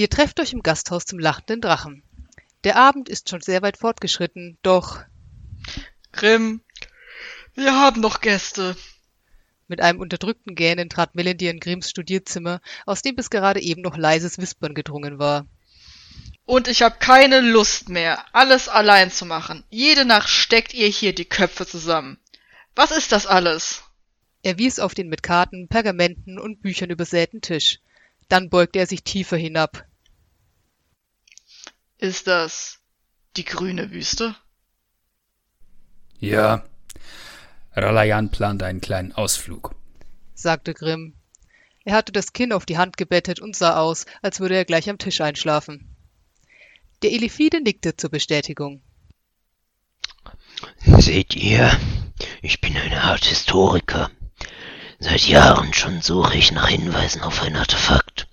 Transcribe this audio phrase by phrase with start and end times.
[0.00, 2.02] Ihr trefft euch im Gasthaus zum lachenden Drachen.
[2.64, 5.00] Der Abend ist schon sehr weit fortgeschritten, doch
[6.10, 6.62] Grimm,
[7.52, 8.78] wir haben noch Gäste.
[9.68, 13.98] mit einem unterdrückten Gähnen trat Melody in Grimms Studierzimmer, aus dem bis gerade eben noch
[13.98, 15.46] leises Wispern gedrungen war.
[16.46, 19.64] Und ich habe keine Lust mehr, alles allein zu machen.
[19.68, 22.18] Jede Nacht steckt ihr hier die Köpfe zusammen.
[22.74, 23.82] Was ist das alles?
[24.42, 27.80] Er wies auf den mit Karten, Pergamenten und Büchern übersäten Tisch.
[28.30, 29.84] Dann beugte er sich tiefer hinab.
[32.00, 32.78] Ist das
[33.36, 34.34] die grüne Wüste?
[36.18, 36.64] Ja,
[37.72, 39.74] Ralayan plant einen kleinen Ausflug.
[40.32, 41.14] sagte Grimm.
[41.84, 44.88] Er hatte das Kinn auf die Hand gebettet und sah aus, als würde er gleich
[44.88, 45.94] am Tisch einschlafen.
[47.02, 48.82] Der Elifide nickte zur Bestätigung.
[50.78, 51.70] Seht ihr,
[52.40, 54.10] ich bin eine Art Historiker.
[55.00, 58.26] Seit Jahren schon suche ich nach Hinweisen auf ein Artefakt.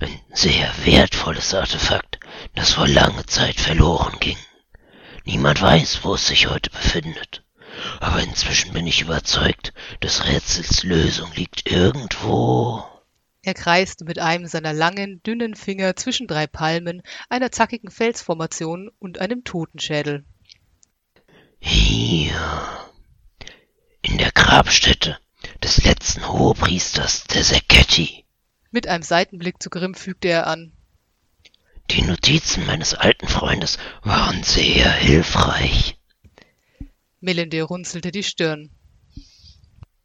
[0.00, 2.15] Ein sehr wertvolles Artefakt,
[2.54, 4.38] das vor langer Zeit verloren ging.
[5.24, 7.44] Niemand weiß, wo es sich heute befindet.
[8.00, 12.84] Aber inzwischen bin ich überzeugt, des Rätsels Lösung liegt irgendwo.
[13.42, 19.18] Er kreiste mit einem seiner langen, dünnen Finger zwischen drei Palmen, einer zackigen Felsformation und
[19.20, 20.24] einem Totenschädel.
[21.58, 22.86] Hier.
[24.02, 25.18] In der Grabstätte
[25.62, 28.24] des letzten Hohepriesters der Seketi.
[28.70, 30.72] Mit einem Seitenblick zu Grimm fügte er an.
[31.90, 35.96] Die Notizen meines alten Freundes waren sehr hilfreich.
[37.20, 38.70] Melinde runzelte die Stirn.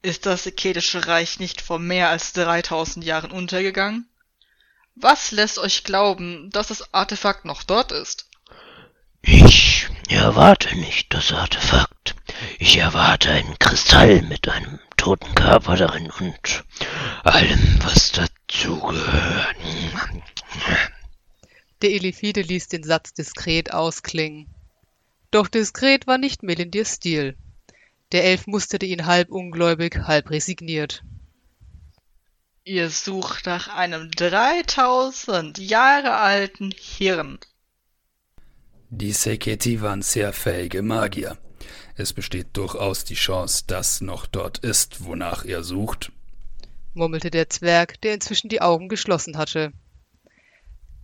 [0.01, 4.07] Ist das Sekedische Reich nicht vor mehr als 3000 Jahren untergegangen?
[4.95, 8.27] Was lässt euch glauben, dass das Artefakt noch dort ist?
[9.21, 12.15] Ich erwarte nicht das Artefakt.
[12.59, 16.63] Ich erwarte einen Kristall mit einem toten Körper darin und
[17.23, 19.55] allem, was dazugehört.
[21.81, 24.47] Der Elifide ließ den Satz diskret ausklingen.
[25.31, 27.35] Doch diskret war nicht Melindirs Stil.
[28.11, 31.03] Der Elf musterte ihn halb ungläubig, halb resigniert.
[32.63, 37.39] Ihr sucht nach einem 3000 Jahre alten Hirn.
[38.89, 41.37] Die Seketi waren sehr fähige Magier.
[41.95, 46.11] Es besteht durchaus die Chance, dass noch dort ist, wonach er sucht.
[46.93, 49.71] murmelte der Zwerg, der inzwischen die Augen geschlossen hatte.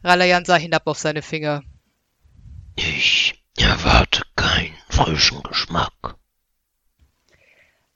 [0.08, 1.64] Ralayan sah hinab auf seine Finger.
[2.78, 6.16] Ich erwarte keinen frischen Geschmack.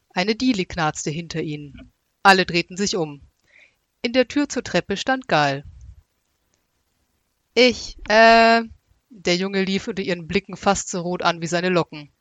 [0.09, 1.93] Eine Diele knarzte hinter ihnen.
[2.21, 3.21] Alle drehten sich um.
[4.01, 5.63] In der Tür zur Treppe stand Gal.
[7.53, 8.61] Ich, äh,
[9.09, 12.11] der Junge lief unter ihren Blicken fast so rot an wie seine Locken.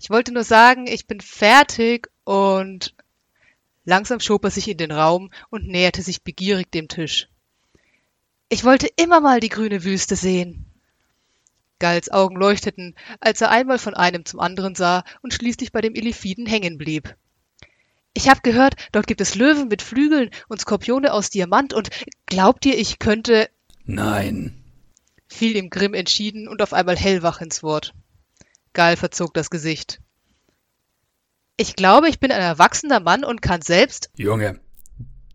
[0.00, 2.94] Ich wollte nur sagen, ich bin fertig und
[3.84, 7.28] langsam schob er sich in den Raum und näherte sich begierig dem Tisch.
[8.50, 10.64] Ich wollte immer mal die grüne Wüste sehen.
[11.78, 15.94] Gals Augen leuchteten, als er einmal von einem zum anderen sah und schließlich bei dem
[15.94, 17.14] Elifiden hängen blieb.
[18.14, 21.90] Ich habe gehört, dort gibt es Löwen mit Flügeln und Skorpione aus Diamant und
[22.26, 23.48] glaubt ihr, ich könnte.
[23.84, 24.64] Nein,
[25.28, 27.94] fiel ihm Grimm entschieden und auf einmal hellwach ins Wort.
[28.72, 30.00] Gal verzog das Gesicht.
[31.58, 34.10] Ich glaube, ich bin ein erwachsener Mann und kann selbst.
[34.16, 34.58] Junge,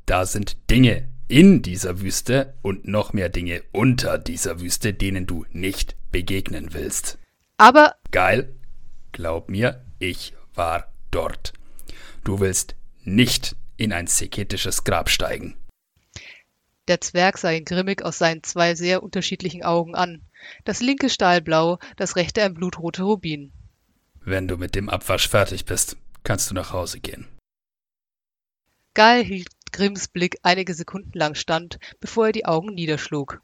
[0.05, 5.47] da sind Dinge in dieser Wüste und noch mehr Dinge unter dieser Wüste, denen du
[5.51, 7.17] nicht begegnen willst.
[7.57, 8.53] Aber Geil,
[9.13, 11.53] glaub mir, ich war dort.
[12.23, 15.55] Du willst nicht in ein seketisches Grab steigen.
[16.87, 20.21] der Zwerg sah ihn grimmig aus seinen zwei sehr unterschiedlichen Augen an.
[20.65, 23.51] Das linke stahlblau, das rechte ein blutrote Rubin.
[24.23, 27.25] Wenn du mit dem Abwasch fertig bist, kannst du nach Hause gehen.
[28.93, 33.41] Gal hielt Grimms Blick einige Sekunden lang stand, bevor er die Augen niederschlug.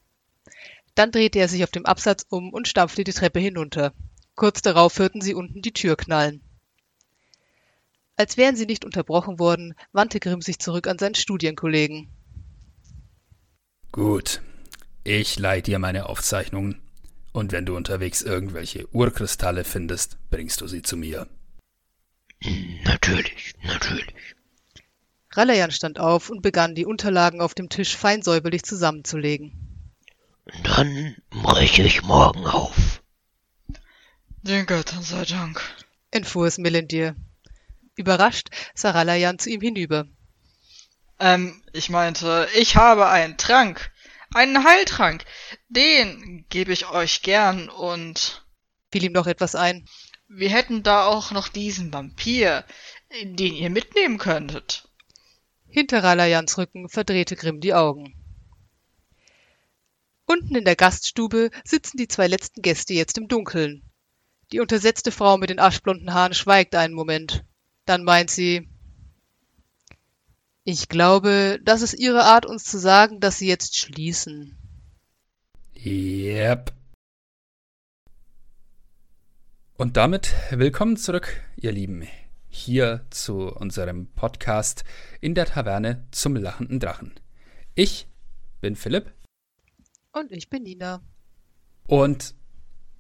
[0.95, 3.94] Dann drehte er sich auf dem Absatz um und stampfte die Treppe hinunter.
[4.35, 6.41] Kurz darauf hörten sie unten die Tür knallen.
[8.16, 12.09] Als wären sie nicht unterbrochen worden, wandte Grimm sich zurück an seinen Studienkollegen.
[13.91, 14.41] Gut,
[15.03, 16.81] ich leih dir meine Aufzeichnungen
[17.31, 21.28] und wenn du unterwegs irgendwelche Urkristalle findest, bringst du sie zu mir.
[22.84, 24.14] Natürlich, natürlich.
[25.31, 29.53] Ralayan stand auf und begann, die Unterlagen auf dem Tisch fein säuberlich zusammenzulegen.
[30.64, 33.02] Dann breche ich morgen auf.
[34.41, 35.61] Den Göttern sei Dank.
[36.11, 37.16] Entfuhr es Melindir.
[37.96, 40.08] Überrascht sah Ralayan zu ihm hinüber.
[41.20, 43.91] Ähm, ich meinte, ich habe einen Trank.
[44.34, 45.26] Einen Heiltrank.
[45.67, 48.43] Den gebe ich euch gern und
[48.91, 49.87] Fiel ihm noch etwas ein.
[50.28, 52.66] wir hätten da auch noch diesen Vampir,
[53.22, 54.89] den ihr mitnehmen könntet.
[55.69, 58.16] Hinter Ralayans Rücken verdrehte Grimm die Augen.
[60.25, 63.83] Unten in der Gaststube sitzen die zwei letzten Gäste jetzt im Dunkeln.
[64.51, 67.45] Die untersetzte Frau mit den aschblonden Haaren schweigt einen Moment.
[67.85, 68.67] Dann meint sie,
[70.63, 74.57] ich glaube, das ist Ihre Art, uns zu sagen, dass Sie jetzt schließen.
[75.83, 76.73] Yep.
[79.77, 82.07] Und damit willkommen zurück, ihr Lieben,
[82.49, 84.84] hier zu unserem Podcast
[85.22, 87.13] in der Taverne zum lachenden Drachen.
[87.75, 88.07] Ich
[88.61, 89.13] bin Philipp.
[90.11, 91.01] Und ich bin Nina.
[91.87, 92.35] Und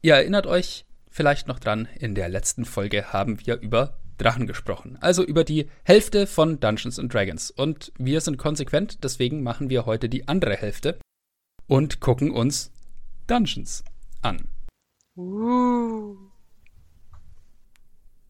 [0.01, 4.97] ihr erinnert euch vielleicht noch dran, in der letzten Folge haben wir über Drachen gesprochen.
[5.01, 7.51] Also über die Hälfte von Dungeons and Dragons.
[7.51, 10.99] Und wir sind konsequent, deswegen machen wir heute die andere Hälfte
[11.67, 12.71] und gucken uns
[13.27, 13.83] Dungeons
[14.21, 14.47] an.
[15.15, 16.15] Uh.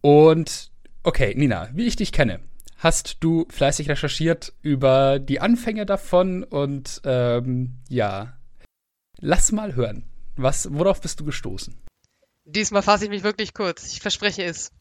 [0.02, 0.72] Und
[1.04, 2.40] okay, Nina, wie ich dich kenne,
[2.78, 8.38] hast du fleißig recherchiert über die Anfänge davon und ähm, ja,
[9.20, 10.04] lass mal hören.
[10.36, 11.78] Was, worauf bist du gestoßen?
[12.46, 13.92] Diesmal fasse ich mich wirklich kurz.
[13.92, 14.72] Ich verspreche es.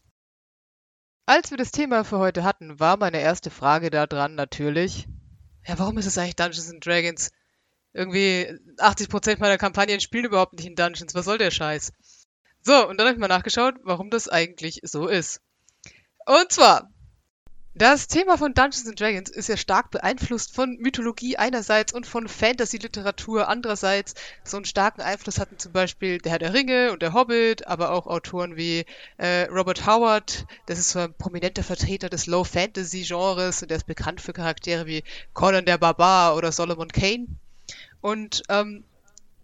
[1.25, 5.07] Als wir das Thema für heute hatten, war meine erste Frage da dran natürlich.
[5.67, 7.29] Ja, warum ist es eigentlich Dungeons and Dragons?
[7.93, 11.13] Irgendwie 80% meiner Kampagnen spielen überhaupt nicht in Dungeons.
[11.13, 11.91] Was soll der Scheiß?
[12.61, 15.41] So, und dann habe ich mal nachgeschaut, warum das eigentlich so ist.
[16.29, 16.87] Und zwar,
[17.73, 22.27] das Thema von Dungeons and Dragons ist ja stark beeinflusst von Mythologie einerseits und von
[22.27, 24.13] Fantasy-Literatur andererseits.
[24.43, 27.89] So einen starken Einfluss hatten zum Beispiel der Herr der Ringe und der Hobbit, aber
[27.93, 28.85] auch Autoren wie
[29.17, 30.45] äh, Robert Howard.
[30.67, 35.03] Das ist so ein prominenter Vertreter des Low-Fantasy-Genres und der ist bekannt für Charaktere wie
[35.33, 37.25] Conan der Barbar oder Solomon Kane.
[38.01, 38.83] Und ähm,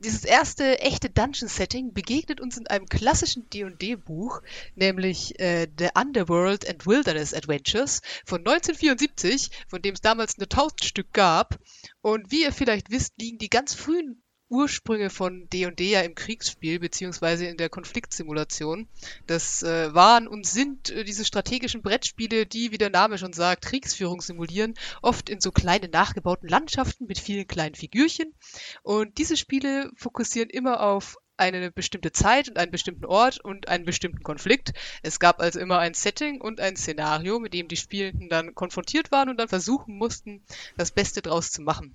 [0.05, 4.41] dieses erste echte Dungeon-Setting begegnet uns in einem klassischen D&D-Buch,
[4.75, 10.85] nämlich äh, The Underworld and Wilderness Adventures von 1974, von dem es damals eine tausend
[10.85, 11.57] Stück gab.
[12.01, 14.21] Und wie ihr vielleicht wisst, liegen die ganz frühen
[14.55, 18.87] Ursprünge von D&D ja im Kriegsspiel beziehungsweise in der Konfliktsimulation.
[19.27, 23.65] Das äh, waren und sind äh, diese strategischen Brettspiele, die, wie der Name schon sagt,
[23.65, 28.33] Kriegsführung simulieren, oft in so kleinen nachgebauten Landschaften mit vielen kleinen Figürchen.
[28.81, 33.83] Und diese Spiele fokussieren immer auf eine bestimmte Zeit und einen bestimmten Ort und einen
[33.83, 34.71] bestimmten Konflikt.
[35.03, 39.11] Es gab also immer ein Setting und ein Szenario, mit dem die Spielenden dann konfrontiert
[39.11, 40.45] waren und dann versuchen mussten,
[40.77, 41.93] das Beste draus zu machen.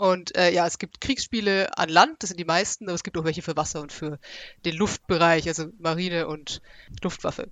[0.00, 3.18] Und äh, ja, es gibt Kriegsspiele an Land, das sind die meisten, aber es gibt
[3.18, 4.18] auch welche für Wasser und für
[4.64, 6.62] den Luftbereich, also Marine und
[7.02, 7.50] Luftwaffe.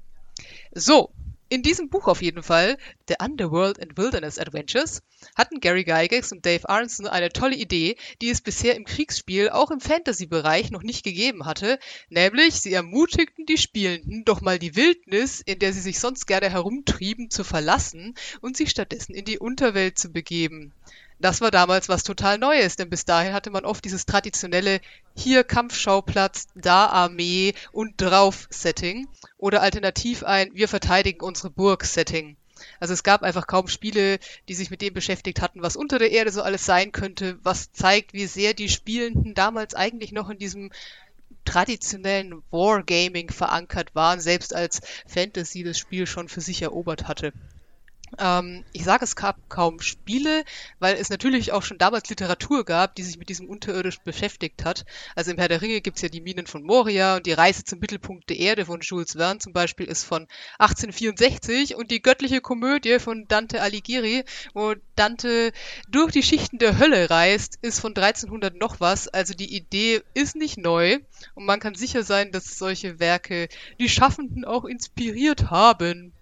[0.72, 1.10] So,
[1.50, 5.02] in diesem Buch auf jeden Fall, The Underworld and Wilderness Adventures,
[5.36, 9.70] hatten Gary Gygax und Dave Aronson eine tolle Idee, die es bisher im Kriegsspiel auch
[9.70, 11.78] im Fantasy-Bereich noch nicht gegeben hatte,
[12.08, 16.48] nämlich sie ermutigten die Spielenden, doch mal die Wildnis, in der sie sich sonst gerne
[16.48, 20.72] herumtrieben, zu verlassen und sich stattdessen in die Unterwelt zu begeben.
[21.20, 24.80] Das war damals was total Neues, denn bis dahin hatte man oft dieses traditionelle
[25.16, 32.36] hier Kampfschauplatz, da Armee und drauf Setting oder alternativ ein wir verteidigen unsere Burg Setting.
[32.78, 34.18] Also es gab einfach kaum Spiele,
[34.48, 37.72] die sich mit dem beschäftigt hatten, was unter der Erde so alles sein könnte, was
[37.72, 40.70] zeigt, wie sehr die Spielenden damals eigentlich noch in diesem
[41.44, 47.32] traditionellen Wargaming verankert waren, selbst als Fantasy das Spiel schon für sich erobert hatte.
[48.18, 50.44] Ähm, ich sage, es gab kaum Spiele,
[50.78, 54.84] weil es natürlich auch schon damals Literatur gab, die sich mit diesem Unterirdisch beschäftigt hat.
[55.14, 57.64] Also im Herr der Ringe gibt es ja die Minen von Moria und die Reise
[57.64, 60.26] zum Mittelpunkt der Erde von Jules Verne zum Beispiel ist von
[60.58, 65.52] 1864 und die göttliche Komödie von Dante Alighieri, wo Dante
[65.88, 69.08] durch die Schichten der Hölle reist, ist von 1300 noch was.
[69.08, 70.98] Also die Idee ist nicht neu
[71.34, 73.48] und man kann sicher sein, dass solche Werke
[73.78, 76.12] die Schaffenden auch inspiriert haben.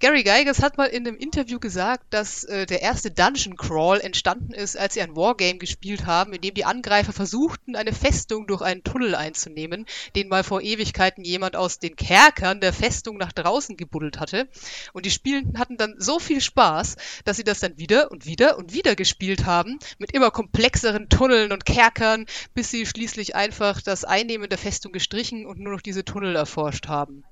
[0.00, 4.54] Gary Gygax hat mal in einem Interview gesagt, dass äh, der erste Dungeon Crawl entstanden
[4.54, 8.62] ist, als sie ein Wargame gespielt haben, in dem die Angreifer versuchten, eine Festung durch
[8.62, 9.84] einen Tunnel einzunehmen,
[10.16, 14.48] den mal vor Ewigkeiten jemand aus den Kerkern der Festung nach draußen gebuddelt hatte.
[14.94, 18.56] Und die Spielenden hatten dann so viel Spaß, dass sie das dann wieder und wieder
[18.56, 24.04] und wieder gespielt haben, mit immer komplexeren Tunneln und Kerkern, bis sie schließlich einfach das
[24.04, 27.22] Einnehmen der Festung gestrichen und nur noch diese Tunnel erforscht haben.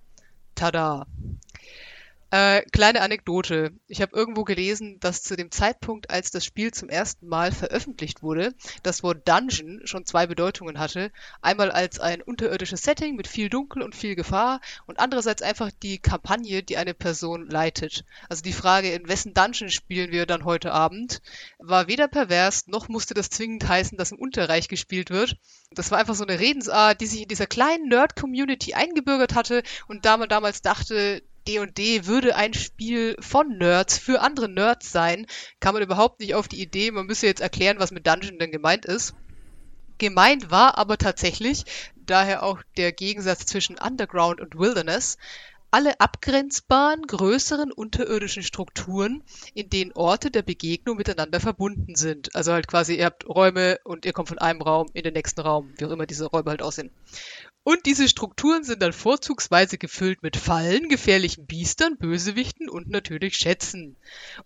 [0.55, 1.07] Tada!
[2.31, 3.73] Äh, kleine Anekdote.
[3.87, 8.23] Ich habe irgendwo gelesen, dass zu dem Zeitpunkt, als das Spiel zum ersten Mal veröffentlicht
[8.23, 11.11] wurde, das Wort Dungeon schon zwei Bedeutungen hatte.
[11.41, 16.01] Einmal als ein unterirdisches Setting mit viel Dunkel und viel Gefahr und andererseits einfach die
[16.01, 18.05] Kampagne, die eine Person leitet.
[18.29, 21.23] Also die Frage, in wessen Dungeon spielen wir dann heute Abend,
[21.59, 25.39] war weder pervers, noch musste das zwingend heißen, dass im Unterreich gespielt wird.
[25.71, 30.05] Das war einfach so eine Redensart, die sich in dieser kleinen Nerd-Community eingebürgert hatte und
[30.05, 35.27] da man damals dachte, D&D würde ein Spiel von Nerds für andere Nerds sein,
[35.61, 38.53] kam man überhaupt nicht auf die Idee, man müsse jetzt erklären, was mit Dungeon denn
[38.53, 39.15] gemeint ist.
[39.97, 41.65] Gemeint war aber tatsächlich,
[41.97, 45.17] daher auch der Gegensatz zwischen Underground und Wilderness,
[45.71, 49.23] alle abgrenzbaren, größeren unterirdischen Strukturen,
[49.55, 52.35] in denen Orte der Begegnung miteinander verbunden sind.
[52.35, 55.41] Also halt quasi, ihr habt Räume und ihr kommt von einem Raum in den nächsten
[55.41, 56.91] Raum, wie auch immer diese Räume halt aussehen.
[57.69, 63.95] Und diese Strukturen sind dann vorzugsweise gefüllt mit Fallen, gefährlichen Biestern, Bösewichten und natürlich Schätzen.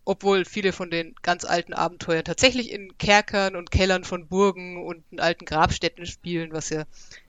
[0.04, 5.04] Obwohl viele von den ganz alten Abenteuern tatsächlich in Kerkern und Kellern von Burgen und
[5.12, 6.82] in alten Grabstätten spielen, was ja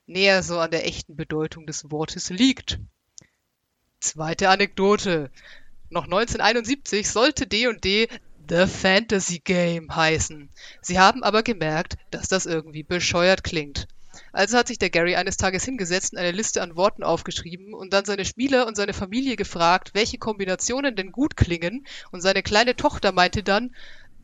[0.07, 2.79] näher so an der echten Bedeutung des Wortes liegt.
[4.00, 5.29] Zweite Anekdote.
[5.91, 8.07] Noch 1971 sollte D&D
[8.50, 10.50] The Fantasy Game heißen.
[10.81, 13.88] Sie haben aber gemerkt, dass das irgendwie bescheuert klingt.
[14.32, 17.93] Also hat sich der Gary eines Tages hingesetzt und eine Liste an Worten aufgeschrieben und
[17.93, 21.86] dann seine Spieler und seine Familie gefragt, welche Kombinationen denn gut klingen.
[22.12, 23.72] Und seine kleine Tochter meinte dann,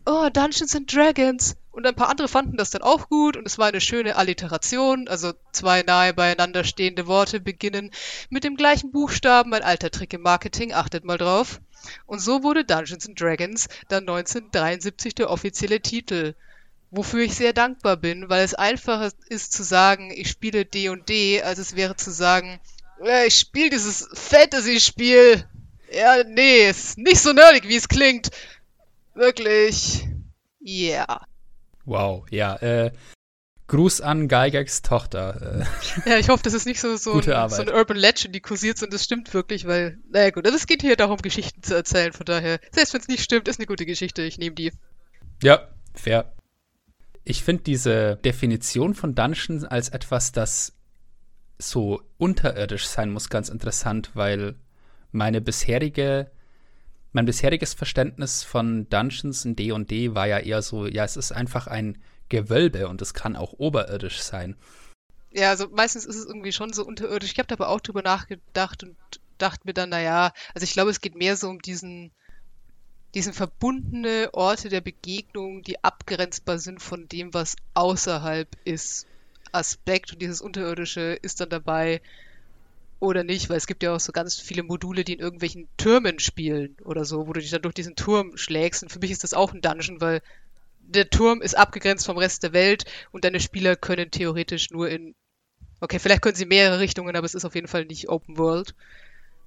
[0.05, 1.55] oh, Dungeons and Dragons.
[1.71, 5.07] Und ein paar andere fanden das dann auch gut und es war eine schöne Alliteration,
[5.07, 7.91] also zwei nahe beieinander stehende Worte beginnen
[8.29, 11.61] mit dem gleichen Buchstaben, ein alter Trick im Marketing, achtet mal drauf.
[12.05, 16.33] Und so wurde Dungeons and Dragons dann 1973 der offizielle Titel.
[16.91, 21.07] Wofür ich sehr dankbar bin, weil es einfacher ist zu sagen, ich spiele D und
[21.07, 22.59] D, als es wäre zu sagen,
[23.03, 25.45] äh, ich spiele dieses Fantasy-Spiel.
[25.91, 28.29] Ja, nee, ist nicht so nerdig, wie es klingt.
[29.13, 30.07] Wirklich.
[30.61, 31.25] Yeah.
[31.85, 32.55] Wow, ja.
[32.57, 32.91] Äh,
[33.67, 35.65] Gruß an Geigex Tochter.
[36.05, 37.55] Äh, ja, ich hoffe, das ist nicht so, so, Gute ein, Arbeit.
[37.55, 40.65] so eine Urban Legend, die kursiert, sondern das stimmt wirklich, weil, naja gut, also es
[40.65, 43.67] geht hier darum, Geschichten zu erzählen, von daher, selbst wenn es nicht stimmt, ist eine
[43.67, 44.73] gute Geschichte, ich nehme die.
[45.43, 46.33] Ja, fair.
[47.29, 50.73] Ich finde diese Definition von Dungeon als etwas, das
[51.59, 54.55] so unterirdisch sein muss, ganz interessant, weil
[55.11, 56.31] meine bisherige,
[57.11, 61.67] mein bisheriges Verständnis von Dungeons in D&D war ja eher so, ja, es ist einfach
[61.67, 64.55] ein Gewölbe und es kann auch oberirdisch sein.
[65.29, 67.33] Ja, also meistens ist es irgendwie schon so unterirdisch.
[67.33, 68.97] Ich habe da aber auch drüber nachgedacht und
[69.37, 72.11] dachte mir dann, naja, also ich glaube, es geht mehr so um diesen,
[73.13, 79.07] diesen verbundene Orte der Begegnung, die abgrenzbar sind von dem, was außerhalb ist.
[79.51, 82.01] Aspekt und dieses Unterirdische ist dann dabei
[82.99, 86.19] oder nicht, weil es gibt ja auch so ganz viele Module, die in irgendwelchen Türmen
[86.19, 88.83] spielen oder so, wo du dich dann durch diesen Turm schlägst.
[88.83, 90.21] Und für mich ist das auch ein Dungeon, weil
[90.79, 95.15] der Turm ist abgegrenzt vom Rest der Welt und deine Spieler können theoretisch nur in.
[95.79, 98.75] Okay, vielleicht können sie mehrere Richtungen, aber es ist auf jeden Fall nicht Open World.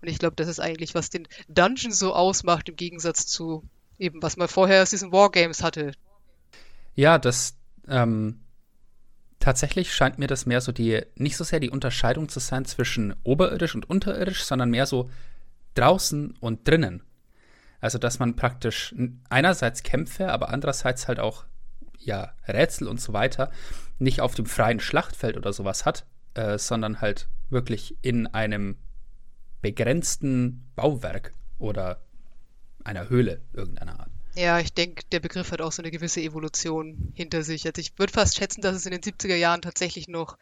[0.02, 3.62] Und ich glaube, das ist eigentlich, was den Dungeon so ausmacht, im Gegensatz zu
[3.98, 5.92] eben, was man vorher aus diesen Wargames hatte.
[6.94, 7.54] Ja, das
[7.88, 8.40] ähm,
[9.38, 13.14] tatsächlich scheint mir das mehr so die, nicht so sehr die Unterscheidung zu sein zwischen
[13.22, 15.08] oberirdisch und unterirdisch, sondern mehr so
[15.74, 17.04] draußen und drinnen.
[17.80, 18.94] Also, dass man praktisch
[19.28, 21.44] einerseits Kämpfe, aber andererseits halt auch
[21.98, 23.52] ja, Rätsel und so weiter
[24.00, 28.76] nicht auf dem freien Schlachtfeld oder sowas hat, äh, sondern halt wirklich in einem
[29.62, 32.00] begrenzten Bauwerk oder
[32.84, 34.10] einer Höhle irgendeiner Art.
[34.34, 37.66] Ja, ich denke, der Begriff hat auch so eine gewisse Evolution hinter sich.
[37.66, 40.36] Also ich würde fast schätzen, dass es in den 70er Jahren tatsächlich noch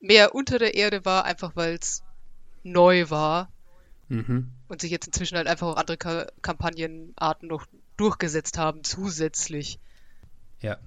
[0.00, 2.02] mehr unter der Erde war, einfach weil es
[2.62, 3.50] neu war
[4.08, 4.50] Mhm.
[4.68, 7.66] und sich jetzt inzwischen halt einfach auch andere Ka Kampagnenarten noch
[7.96, 9.78] durchgesetzt haben, zusätzlich.
[10.60, 10.78] Ja.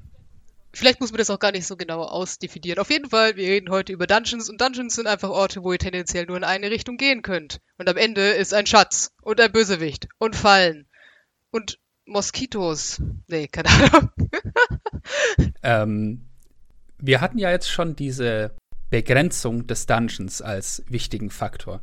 [0.74, 2.80] Vielleicht muss man das auch gar nicht so genau ausdefinieren.
[2.80, 5.80] Auf jeden Fall, wir reden heute über Dungeons und Dungeons sind einfach Orte, wo ihr
[5.80, 7.62] tendenziell nur in eine Richtung gehen könnt.
[7.78, 10.88] Und am Ende ist ein Schatz und ein Bösewicht und Fallen
[11.52, 13.02] und Moskitos.
[13.28, 14.12] Nee, keine Ahnung.
[15.64, 16.28] Ähm,
[16.98, 18.56] wir hatten ja jetzt schon diese
[18.90, 21.82] Begrenzung des Dungeons als wichtigen Faktor.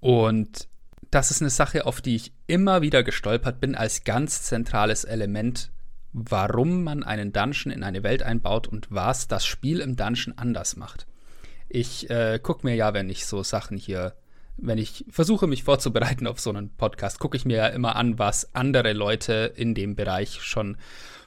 [0.00, 0.68] Und
[1.10, 5.70] das ist eine Sache, auf die ich immer wieder gestolpert bin als ganz zentrales Element,
[6.14, 10.76] warum man einen Dungeon in eine Welt einbaut und was das Spiel im Dungeon anders
[10.76, 11.06] macht.
[11.68, 14.14] Ich äh, gucke mir ja, wenn ich so Sachen hier,
[14.56, 18.16] wenn ich versuche, mich vorzubereiten auf so einen Podcast, gucke ich mir ja immer an,
[18.16, 20.76] was andere Leute in dem Bereich schon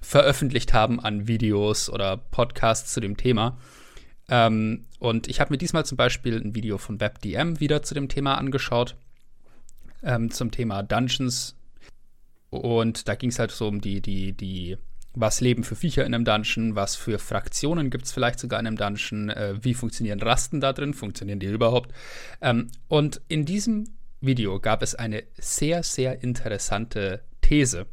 [0.01, 3.57] veröffentlicht haben an Videos oder Podcasts zu dem Thema.
[4.29, 8.07] Ähm, und ich habe mir diesmal zum Beispiel ein Video von WebDM wieder zu dem
[8.07, 8.95] Thema angeschaut,
[10.01, 11.56] ähm, zum Thema Dungeons.
[12.49, 14.77] Und da ging es halt so um die, die, die,
[15.13, 18.67] was leben für Viecher in einem Dungeon, was für Fraktionen gibt es vielleicht sogar in
[18.67, 21.93] einem Dungeon, äh, wie funktionieren Rasten da drin, funktionieren die überhaupt.
[22.41, 23.85] Ähm, und in diesem
[24.21, 27.85] Video gab es eine sehr, sehr interessante These.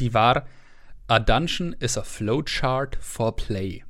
[0.00, 0.46] Die war,
[1.06, 3.84] a dungeon is a flowchart for play.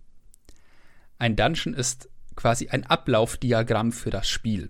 [1.19, 4.69] Ein Dungeon ist quasi ein Ablaufdiagramm für das Spiel.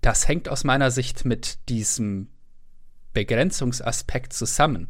[0.00, 2.28] Das hängt aus meiner Sicht mit diesem
[3.12, 4.88] Begrenzungsaspekt zusammen.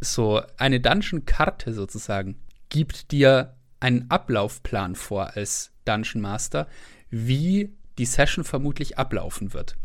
[0.00, 2.36] So eine Dungeon-Karte sozusagen
[2.68, 6.66] gibt dir einen Ablaufplan vor als Dungeon Master,
[7.10, 9.76] wie die Session vermutlich ablaufen wird.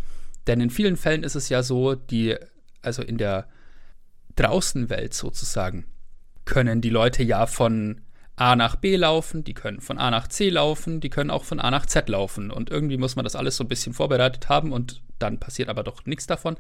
[0.47, 2.35] Denn in vielen Fällen ist es ja so, die,
[2.81, 3.47] also in der
[4.35, 5.85] Draußenwelt sozusagen,
[6.45, 8.01] können die Leute ja von
[8.35, 11.59] A nach B laufen, die können von A nach C laufen, die können auch von
[11.59, 12.49] A nach Z laufen.
[12.49, 15.83] Und irgendwie muss man das alles so ein bisschen vorbereitet haben und dann passiert aber
[15.83, 16.57] doch nichts davon.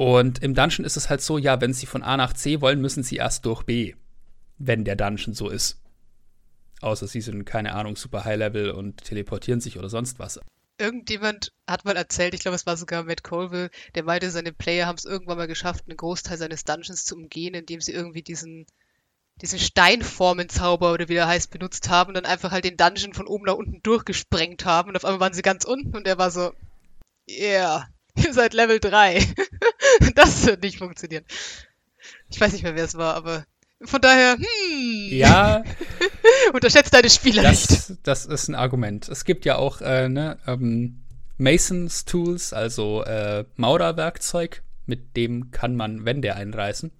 [0.00, 2.80] Und im Dungeon ist es halt so, ja, wenn sie von A nach C wollen,
[2.80, 3.96] müssen sie erst durch B,
[4.56, 5.78] wenn der Dungeon so ist.
[6.80, 10.40] Außer sie sind, keine Ahnung, super High-Level und teleportieren sich oder sonst was.
[10.78, 14.86] Irgendjemand hat mal erzählt, ich glaube, es war sogar Matt Colville, der meinte, seine Player
[14.86, 18.64] haben es irgendwann mal geschafft, einen Großteil seines Dungeons zu umgehen, indem sie irgendwie diesen,
[19.42, 23.26] diesen Steinformenzauber oder wie der heißt, benutzt haben und dann einfach halt den Dungeon von
[23.26, 26.30] oben nach unten durchgesprengt haben und auf einmal waren sie ganz unten und er war
[26.30, 26.54] so,
[27.28, 27.86] yeah,
[28.26, 29.24] ihr seid Level 3.
[30.14, 31.24] das wird nicht funktionieren.
[32.30, 33.44] Ich weiß nicht mehr, wer es war, aber
[33.82, 35.08] von daher, hm.
[35.10, 35.64] Ja.
[36.52, 38.06] Unterschätzt deine Spieler das, nicht.
[38.06, 39.08] Das ist ein Argument.
[39.08, 41.02] Es gibt ja auch äh, ne, ähm,
[41.38, 46.92] Masons Tools, also äh, Maurerwerkzeug, mit dem kann man Wände einreißen.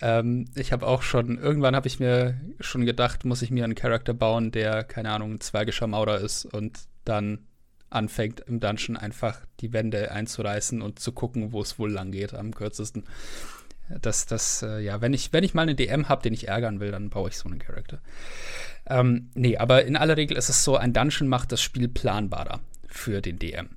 [0.00, 3.74] Ähm, ich habe auch schon, irgendwann habe ich mir schon gedacht, muss ich mir einen
[3.74, 7.46] Charakter bauen, der, keine Ahnung, ein zwergischer Maurer ist und dann
[7.90, 12.34] anfängt im Dungeon einfach die Wände einzureißen und zu gucken, wo es wohl lang geht
[12.34, 13.04] am kürzesten.
[14.00, 16.78] Das, das, äh, ja, wenn ich, wenn ich mal einen DM habe, den ich ärgern
[16.78, 18.00] will, dann baue ich so einen Charakter.
[18.86, 22.60] Ähm, nee, aber in aller Regel ist es so, ein Dungeon macht das Spiel planbarer
[22.86, 23.76] für den DM.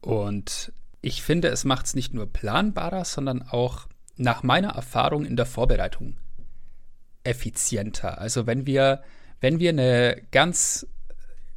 [0.00, 5.36] Und ich finde, es macht es nicht nur planbarer, sondern auch nach meiner Erfahrung in
[5.36, 6.16] der Vorbereitung
[7.24, 8.18] effizienter.
[8.18, 9.02] Also wenn wir,
[9.40, 10.86] wenn wir eine ganz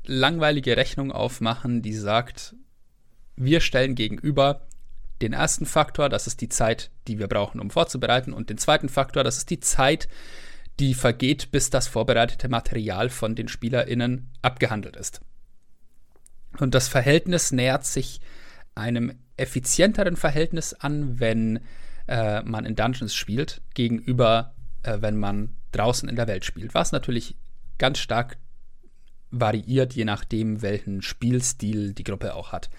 [0.08, 2.56] langweilige Rechnung aufmachen, die sagt,
[3.36, 4.68] wir stellen gegenüber
[5.22, 8.90] den ersten Faktor, das ist die Zeit, die wir brauchen, um vorzubereiten, und den zweiten
[8.90, 10.08] Faktor, das ist die Zeit,
[10.80, 15.22] die vergeht, bis das vorbereitete Material von den SpielerInnen abgehandelt ist.
[16.60, 18.20] Und das Verhältnis nähert sich
[18.76, 21.62] einem effizienteren Verhältnis an, wenn
[22.08, 26.74] äh, man in Dungeons spielt, gegenüber, äh, wenn man draußen in der Welt spielt.
[26.74, 27.36] Was natürlich
[27.78, 28.38] ganz stark
[29.40, 32.70] variiert, je nachdem, welchen Spielstil die Gruppe auch hat.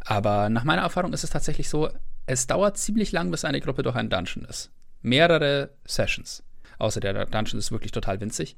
[0.00, 1.90] Aber nach meiner Erfahrung ist es tatsächlich so,
[2.26, 4.70] es dauert ziemlich lang, bis eine Gruppe durch einen Dungeon ist.
[5.02, 6.42] Mehrere Sessions.
[6.78, 8.56] Außer der Dungeon ist wirklich total winzig.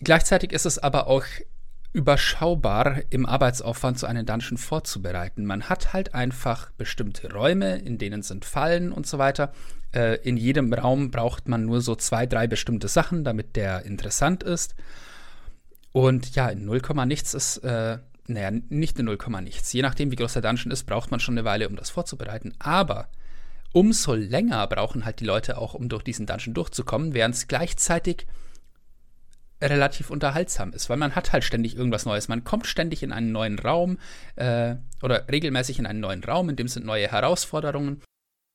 [0.00, 1.24] Gleichzeitig ist es aber auch
[1.92, 5.44] überschaubar im Arbeitsaufwand, so einen Dungeon vorzubereiten.
[5.44, 9.52] Man hat halt einfach bestimmte Räume, in denen sind Fallen und so weiter.
[9.92, 14.42] Äh, in jedem Raum braucht man nur so zwei, drei bestimmte Sachen, damit der interessant
[14.42, 14.76] ist.
[15.92, 19.72] Und ja, in 0, nichts ist, äh, naja, nicht in 0, nichts.
[19.72, 22.54] Je nachdem, wie groß der Dungeon ist, braucht man schon eine Weile, um das vorzubereiten.
[22.58, 23.08] Aber
[23.72, 28.26] umso länger brauchen halt die Leute auch, um durch diesen Dungeon durchzukommen, während es gleichzeitig
[29.62, 32.28] relativ unterhaltsam ist, weil man hat halt ständig irgendwas Neues.
[32.28, 33.98] Man kommt ständig in einen neuen Raum
[34.36, 38.00] äh, oder regelmäßig in einen neuen Raum, in dem sind neue Herausforderungen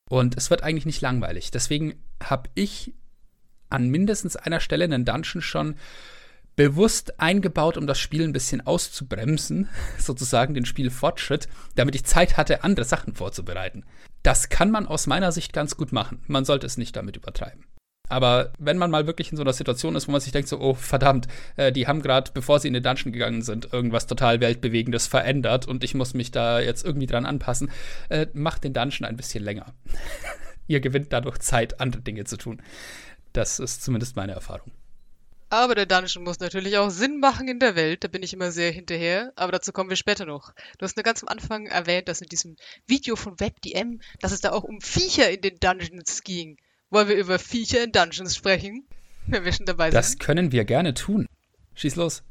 [0.10, 1.52] und es wird eigentlich nicht langweilig.
[1.52, 2.94] Deswegen habe ich
[3.70, 5.76] an mindestens einer Stelle einen Dungeon schon
[6.56, 12.64] bewusst eingebaut, um das Spiel ein bisschen auszubremsen, sozusagen den Spielfortschritt, damit ich Zeit hatte,
[12.64, 13.86] andere Sachen vorzubereiten.
[14.24, 16.24] Das kann man aus meiner Sicht ganz gut machen.
[16.28, 17.66] Man sollte es nicht damit übertreiben.
[18.08, 20.60] Aber wenn man mal wirklich in so einer Situation ist, wo man sich denkt, so,
[20.60, 24.42] oh verdammt, äh, die haben gerade, bevor sie in den Dungeon gegangen sind, irgendwas total
[24.42, 27.72] Weltbewegendes verändert und ich muss mich da jetzt irgendwie dran anpassen,
[28.10, 29.74] äh, macht den Dungeon ein bisschen länger.
[30.68, 32.62] Ihr gewinnt dadurch Zeit, andere Dinge zu tun.
[33.34, 34.72] Das ist zumindest meine Erfahrung.
[35.50, 38.04] Aber der Dungeon muss natürlich auch Sinn machen in der Welt.
[38.04, 39.32] Da bin ich immer sehr hinterher.
[39.36, 40.54] Aber dazu kommen wir später noch.
[40.78, 42.56] Du hast nur ganz am Anfang erwähnt, dass in diesem
[42.88, 46.58] Video von WebDM, dass es da auch um Viecher in den Dungeons ging.
[46.90, 48.88] Wollen wir über Viecher in Dungeons sprechen?
[49.28, 49.96] Wenn wir schon dabei sind.
[49.96, 51.28] Das können wir gerne tun.
[51.76, 52.24] Schieß los.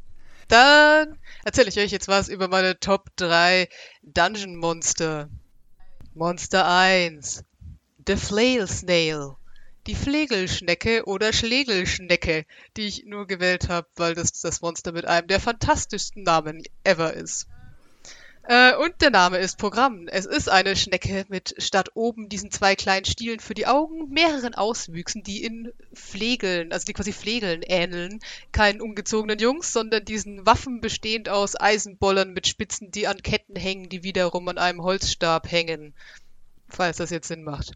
[0.49, 3.69] Dann erzähle ich euch jetzt was über meine Top 3
[4.03, 5.29] Dungeon Monster.
[6.15, 7.45] Monster 1.
[8.07, 9.37] The Flail Snail
[9.87, 15.29] die Flegelschnecke oder Schlegelschnecke, die ich nur gewählt habe, weil das das Monster mit einem
[15.29, 17.47] der fantastischsten Namen ever ist.
[18.47, 20.07] Äh, und der Name ist Programm.
[20.07, 24.55] Es ist eine Schnecke mit statt oben diesen zwei kleinen Stielen für die Augen mehreren
[24.55, 28.21] Auswüchsen, die in Flegeln, also die quasi Flegeln ähneln,
[28.53, 33.89] keinen ungezogenen Jungs, sondern diesen Waffen bestehend aus Eisenbollern mit Spitzen, die an Ketten hängen,
[33.89, 35.95] die wiederum an einem Holzstab hängen.
[36.69, 37.73] Falls das jetzt Sinn macht.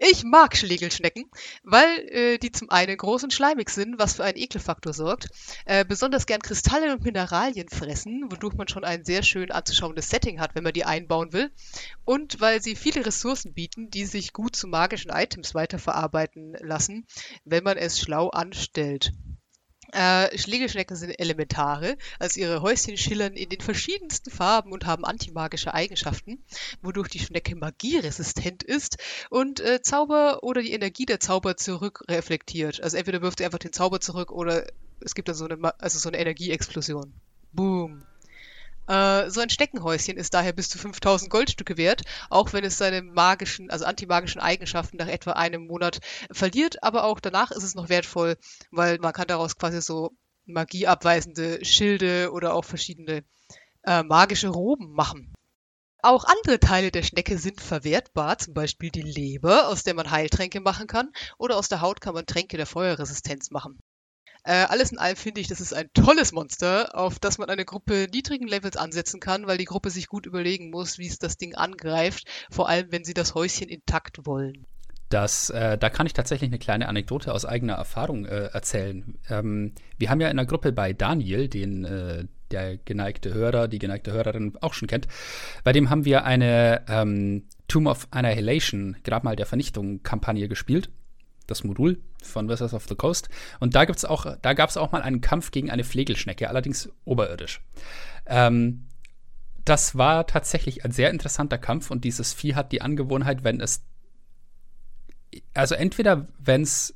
[0.00, 1.28] Ich mag Schlegelschnecken,
[1.64, 5.28] weil äh, die zum einen groß und schleimig sind, was für einen Ekelfaktor sorgt,
[5.64, 10.38] äh, besonders gern Kristalle und Mineralien fressen, wodurch man schon ein sehr schön anzuschauendes Setting
[10.38, 11.50] hat, wenn man die einbauen will,
[12.04, 17.04] und weil sie viele Ressourcen bieten, die sich gut zu magischen Items weiterverarbeiten lassen,
[17.44, 19.12] wenn man es schlau anstellt.
[19.92, 25.72] Äh, Schlegelschnecken sind Elementare, also ihre Häuschen schillern in den verschiedensten Farben und haben antimagische
[25.72, 26.42] Eigenschaften,
[26.82, 28.98] wodurch die Schnecke magieresistent ist
[29.30, 32.82] und äh, Zauber oder die Energie der Zauber zurückreflektiert.
[32.82, 34.66] Also entweder wirft sie einfach den Zauber zurück oder
[35.00, 37.14] es gibt dann so eine, also so eine Energieexplosion.
[37.52, 38.02] Boom.
[38.88, 43.02] Äh, so ein Steckenhäuschen ist daher bis zu 5000 Goldstücke wert, auch wenn es seine
[43.02, 46.00] magischen, also antimagischen Eigenschaften nach etwa einem Monat
[46.32, 48.36] verliert, aber auch danach ist es noch wertvoll,
[48.70, 50.12] weil man kann daraus quasi so
[50.46, 53.24] magieabweisende Schilde oder auch verschiedene
[53.84, 55.34] äh, magische Roben machen.
[56.00, 60.60] Auch andere Teile der Schnecke sind verwertbar, zum Beispiel die Leber, aus der man Heiltränke
[60.60, 63.78] machen kann, oder aus der Haut kann man Tränke der Feuerresistenz machen.
[64.48, 67.66] Äh, alles in allem finde ich, das ist ein tolles Monster, auf das man eine
[67.66, 71.36] Gruppe niedrigen Levels ansetzen kann, weil die Gruppe sich gut überlegen muss, wie es das
[71.36, 74.64] Ding angreift, vor allem wenn sie das Häuschen intakt wollen.
[75.10, 79.18] Das, äh, da kann ich tatsächlich eine kleine Anekdote aus eigener Erfahrung äh, erzählen.
[79.28, 83.78] Ähm, wir haben ja in der Gruppe bei Daniel, den äh, der geneigte Hörer, die
[83.78, 85.08] geneigte Hörerin auch schon kennt,
[85.62, 90.88] bei dem haben wir eine ähm, Tomb of Annihilation, Grabmal der Vernichtung Kampagne gespielt
[91.48, 93.28] das Modul von Wizards of the Coast.
[93.58, 97.60] Und da da gab es auch mal einen Kampf gegen eine Flegelschnecke, allerdings oberirdisch.
[98.26, 98.86] Ähm,
[99.64, 103.82] das war tatsächlich ein sehr interessanter Kampf und dieses Vieh hat die Angewohnheit, wenn es,
[105.54, 106.94] also entweder wenn es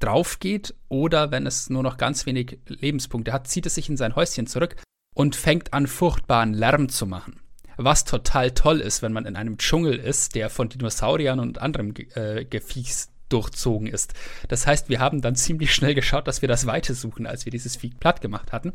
[0.00, 3.96] drauf geht oder wenn es nur noch ganz wenig Lebenspunkte hat, zieht es sich in
[3.96, 4.76] sein Häuschen zurück
[5.14, 7.40] und fängt an, furchtbaren Lärm zu machen.
[7.76, 11.94] Was total toll ist, wenn man in einem Dschungel ist, der von Dinosauriern und anderem
[12.14, 14.14] äh, Gefiechs durchzogen ist.
[14.48, 17.52] Das heißt, wir haben dann ziemlich schnell geschaut, dass wir das Weite suchen, als wir
[17.52, 18.72] dieses Vieh platt gemacht hatten.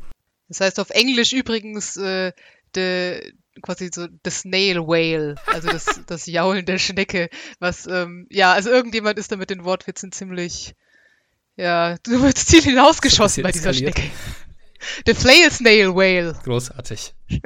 [0.47, 2.31] Das heißt auf Englisch übrigens äh,
[2.75, 8.53] de, quasi so the snail whale, also das, das Jaulen der Schnecke, was, ähm, ja,
[8.53, 10.75] also irgendjemand ist da mit den Wortwitzen ziemlich,
[11.55, 13.97] ja, du wirst Ziel hinausgeschossen bei dieser eskaliert.
[13.97, 14.11] Schnecke.
[15.07, 16.37] The flail snail whale.
[16.43, 17.15] Großartig.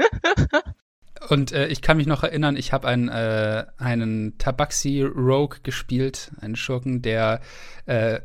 [1.27, 6.31] Und äh, ich kann mich noch erinnern, ich habe einen, äh, einen Tabaxi Rogue gespielt,
[6.39, 7.41] einen Schurken, der
[7.85, 8.21] äh,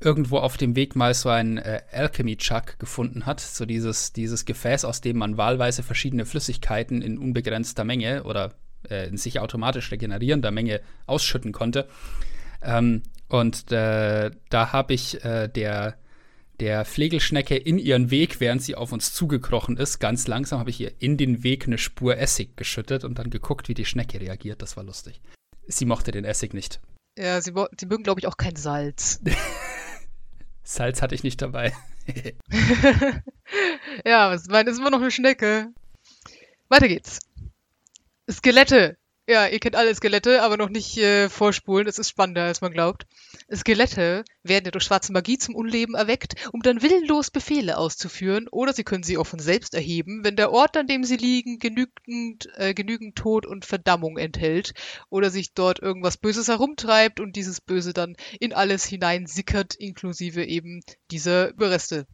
[0.00, 4.44] irgendwo auf dem Weg mal so ein äh, Alchemy Chuck gefunden hat, so dieses, dieses
[4.44, 8.52] Gefäß, aus dem man wahlweise verschiedene Flüssigkeiten in unbegrenzter Menge oder
[8.90, 11.88] äh, in sich automatisch regenerierender Menge ausschütten konnte.
[12.62, 15.96] Ähm, und äh, da habe ich äh, der
[16.60, 19.98] der Flegelschnecke in ihren Weg, während sie auf uns zugekrochen ist.
[19.98, 23.68] Ganz langsam habe ich ihr in den Weg eine Spur Essig geschüttet und dann geguckt,
[23.68, 24.62] wie die Schnecke reagiert.
[24.62, 25.20] Das war lustig.
[25.66, 26.80] Sie mochte den Essig nicht.
[27.18, 29.20] Ja, sie, sie mögen, glaube ich, auch kein Salz.
[30.62, 31.72] Salz hatte ich nicht dabei.
[34.04, 35.72] ja, was meine, ist immer noch eine Schnecke.
[36.68, 37.20] Weiter geht's.
[38.30, 38.98] Skelette.
[39.28, 41.88] Ja, ihr kennt alle Skelette, aber noch nicht äh, vorspulen.
[41.88, 43.06] Es ist spannender, als man glaubt.
[43.52, 48.72] Skelette werden ja durch schwarze Magie zum Unleben erweckt, um dann willenlos Befehle auszuführen, oder
[48.72, 52.48] sie können sie auch von selbst erheben, wenn der Ort, an dem sie liegen, genügend,
[52.54, 54.74] äh, genügend Tod und Verdammung enthält,
[55.10, 60.82] oder sich dort irgendwas Böses herumtreibt und dieses Böse dann in alles hineinsickert, inklusive eben
[61.10, 62.06] dieser Überreste.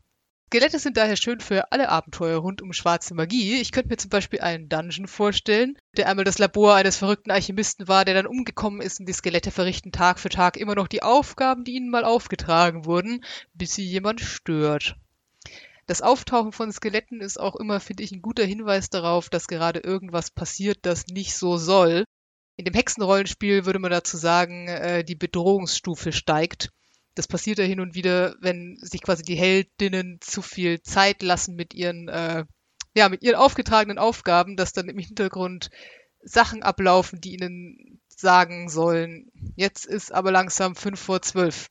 [0.52, 3.62] Skelette sind daher schön für alle Abenteuer rund um schwarze Magie.
[3.62, 7.88] Ich könnte mir zum Beispiel einen Dungeon vorstellen, der einmal das Labor eines verrückten Alchemisten
[7.88, 11.02] war, der dann umgekommen ist und die Skelette verrichten Tag für Tag immer noch die
[11.02, 14.96] Aufgaben, die ihnen mal aufgetragen wurden, bis sie jemand stört.
[15.86, 19.80] Das Auftauchen von Skeletten ist auch immer, finde ich, ein guter Hinweis darauf, dass gerade
[19.80, 22.04] irgendwas passiert, das nicht so soll.
[22.56, 26.68] In dem Hexenrollenspiel würde man dazu sagen, äh, die Bedrohungsstufe steigt.
[27.14, 31.55] Das passiert ja hin und wieder, wenn sich quasi die Heldinnen zu viel Zeit lassen
[31.55, 32.44] mit ihren, äh,
[32.94, 35.70] ja, mit ihren aufgetragenen Aufgaben, dass dann im Hintergrund
[36.22, 41.66] Sachen ablaufen, die ihnen sagen sollen, jetzt ist aber langsam fünf vor zwölf.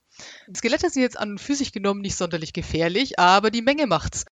[0.56, 4.25] Skelette sind jetzt an und für sich genommen nicht sonderlich gefährlich, aber die Menge macht's.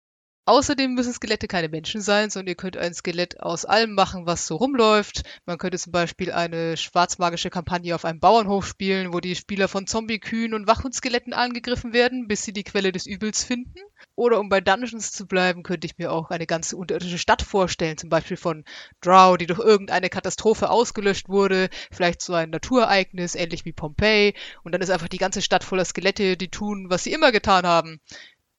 [0.46, 4.48] Außerdem müssen Skelette keine Menschen sein, sondern ihr könnt ein Skelett aus allem machen, was
[4.48, 5.22] so rumläuft.
[5.46, 9.86] Man könnte zum Beispiel eine schwarzmagische Kampagne auf einem Bauernhof spielen, wo die Spieler von
[9.86, 13.80] Zombie-Kühen und Wachhundskeletten angegriffen werden, bis sie die Quelle des Übels finden.
[14.16, 17.98] Oder um bei Dungeons zu bleiben, könnte ich mir auch eine ganze unterirdische Stadt vorstellen,
[17.98, 18.66] zum Beispiel von
[19.02, 24.72] Drow, die durch irgendeine Katastrophe ausgelöscht wurde, vielleicht so ein Naturereignis, ähnlich wie Pompeii, und
[24.72, 28.00] dann ist einfach die ganze Stadt voller Skelette, die tun, was sie immer getan haben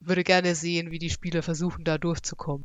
[0.00, 2.64] würde gerne sehen, wie die Spieler versuchen, da durchzukommen.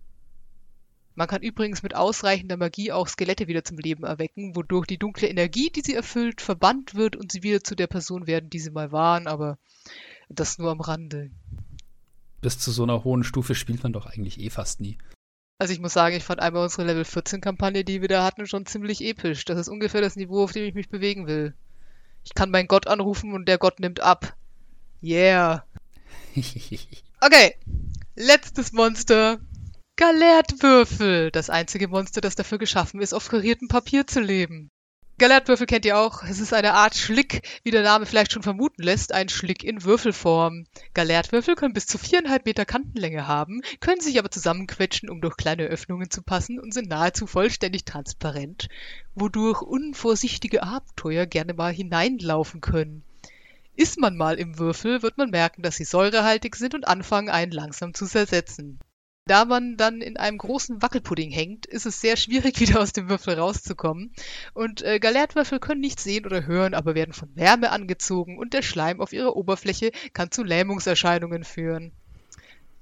[1.15, 5.29] Man kann übrigens mit ausreichender Magie auch Skelette wieder zum Leben erwecken, wodurch die dunkle
[5.29, 8.71] Energie, die sie erfüllt, verbannt wird und sie wieder zu der Person werden, die sie
[8.71, 9.57] mal waren, aber
[10.27, 11.31] das nur am Rande.
[12.41, 14.97] Bis zu so einer hohen Stufe spielt man doch eigentlich eh fast nie.
[15.57, 18.45] Also ich muss sagen, ich fand einmal unsere Level 14 Kampagne, die wir da hatten,
[18.45, 19.45] schon ziemlich episch.
[19.45, 21.53] Das ist ungefähr das Niveau, auf dem ich mich bewegen will.
[22.25, 24.35] Ich kann meinen Gott anrufen und der Gott nimmt ab.
[25.01, 25.65] Yeah.
[27.25, 27.55] Okay,
[28.15, 29.39] letztes Monster.
[29.95, 31.31] Galertwürfel.
[31.31, 34.69] Das einzige Monster, das dafür geschaffen ist, auf kariertem Papier zu leben.
[35.17, 36.21] Galertwürfel kennt ihr auch.
[36.21, 39.83] Es ist eine Art Schlick, wie der Name vielleicht schon vermuten lässt, ein Schlick in
[39.83, 40.67] Würfelform.
[40.93, 45.63] Galertwürfel können bis zu viereinhalb Meter Kantenlänge haben, können sich aber zusammenquetschen, um durch kleine
[45.63, 48.67] Öffnungen zu passen und sind nahezu vollständig transparent,
[49.15, 53.03] wodurch unvorsichtige Abenteuer gerne mal hineinlaufen können.
[53.75, 57.51] Ist man mal im Würfel, wird man merken, dass sie säurehaltig sind und anfangen, einen
[57.51, 58.79] langsam zu zersetzen.
[59.27, 63.09] Da man dann in einem großen Wackelpudding hängt, ist es sehr schwierig, wieder aus dem
[63.09, 64.13] Würfel rauszukommen.
[64.53, 68.61] Und äh, Galertwürfel können nicht sehen oder hören, aber werden von Wärme angezogen und der
[68.61, 71.91] Schleim auf ihrer Oberfläche kann zu Lähmungserscheinungen führen.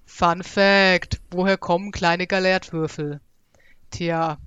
[0.05, 3.21] Fun Fact: Woher kommen kleine Galertwürfel?
[3.89, 4.37] Tja,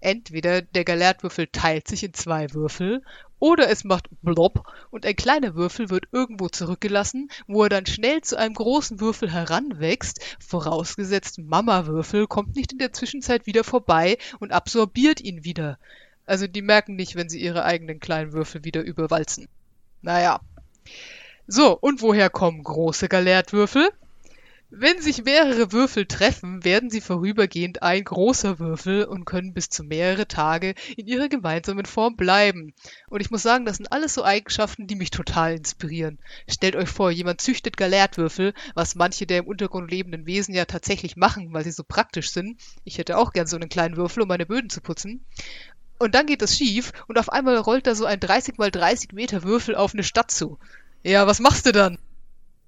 [0.00, 3.02] entweder der Galertwürfel teilt sich in zwei Würfel
[3.38, 8.20] oder es macht Blob und ein kleiner Würfel wird irgendwo zurückgelassen, wo er dann schnell
[8.22, 14.52] zu einem großen Würfel heranwächst, vorausgesetzt Mama-Würfel kommt nicht in der Zwischenzeit wieder vorbei und
[14.52, 15.78] absorbiert ihn wieder.
[16.26, 19.48] Also die merken nicht, wenn sie ihre eigenen kleinen Würfel wieder überwalzen.
[20.02, 20.40] Naja.
[21.46, 23.88] So, und woher kommen große Galertwürfel?
[24.70, 29.82] Wenn sich mehrere Würfel treffen, werden sie vorübergehend ein großer Würfel und können bis zu
[29.82, 32.74] mehrere Tage in ihrer gemeinsamen Form bleiben.
[33.08, 36.18] Und ich muss sagen, das sind alles so Eigenschaften, die mich total inspirieren.
[36.46, 41.16] Stellt euch vor, jemand züchtet Galertwürfel, was manche der im Untergrund lebenden Wesen ja tatsächlich
[41.16, 42.60] machen, weil sie so praktisch sind.
[42.84, 45.24] Ich hätte auch gern so einen kleinen Würfel, um meine Böden zu putzen.
[45.98, 49.12] Und dann geht es schief und auf einmal rollt da so ein 30 mal 30
[49.12, 50.58] Meter Würfel auf eine Stadt zu.
[51.02, 51.96] Ja, was machst du dann?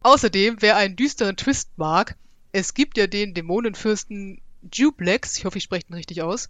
[0.02, 2.16] Außerdem, wer einen düsteren Twist mag,
[2.52, 6.48] es gibt ja den Dämonenfürsten Duplex, ich hoffe, ich spreche ihn richtig aus,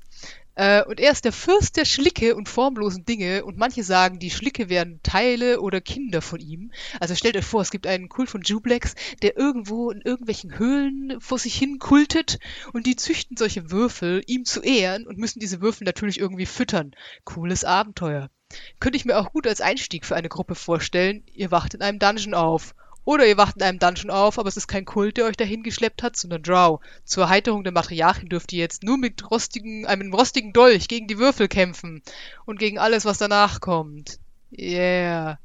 [0.55, 4.31] äh, und er ist der Fürst der Schlicke und formlosen Dinge und manche sagen, die
[4.31, 6.71] Schlicke wären Teile oder Kinder von ihm.
[7.01, 11.21] Also stellt euch vor, es gibt einen Kult von Duplex, der irgendwo in irgendwelchen Höhlen
[11.21, 12.39] vor sich hin kultet
[12.73, 16.93] und die züchten solche Würfel, ihm zu ehren und müssen diese Würfel natürlich irgendwie füttern.
[17.25, 18.31] Cooles Abenteuer.
[18.79, 21.99] Könnte ich mir auch gut als Einstieg für eine Gruppe vorstellen, ihr wacht in einem
[21.99, 25.25] Dungeon auf oder ihr wacht in einem Dungeon auf, aber es ist kein Kult, der
[25.27, 26.81] euch dahin geschleppt hat, sondern Drow.
[27.05, 31.19] Zur Erheiterung der Matriarchin dürft ihr jetzt nur mit rostigen, einem rostigen Dolch gegen die
[31.19, 32.03] Würfel kämpfen.
[32.45, 34.19] Und gegen alles, was danach kommt.
[34.57, 35.39] Yeah.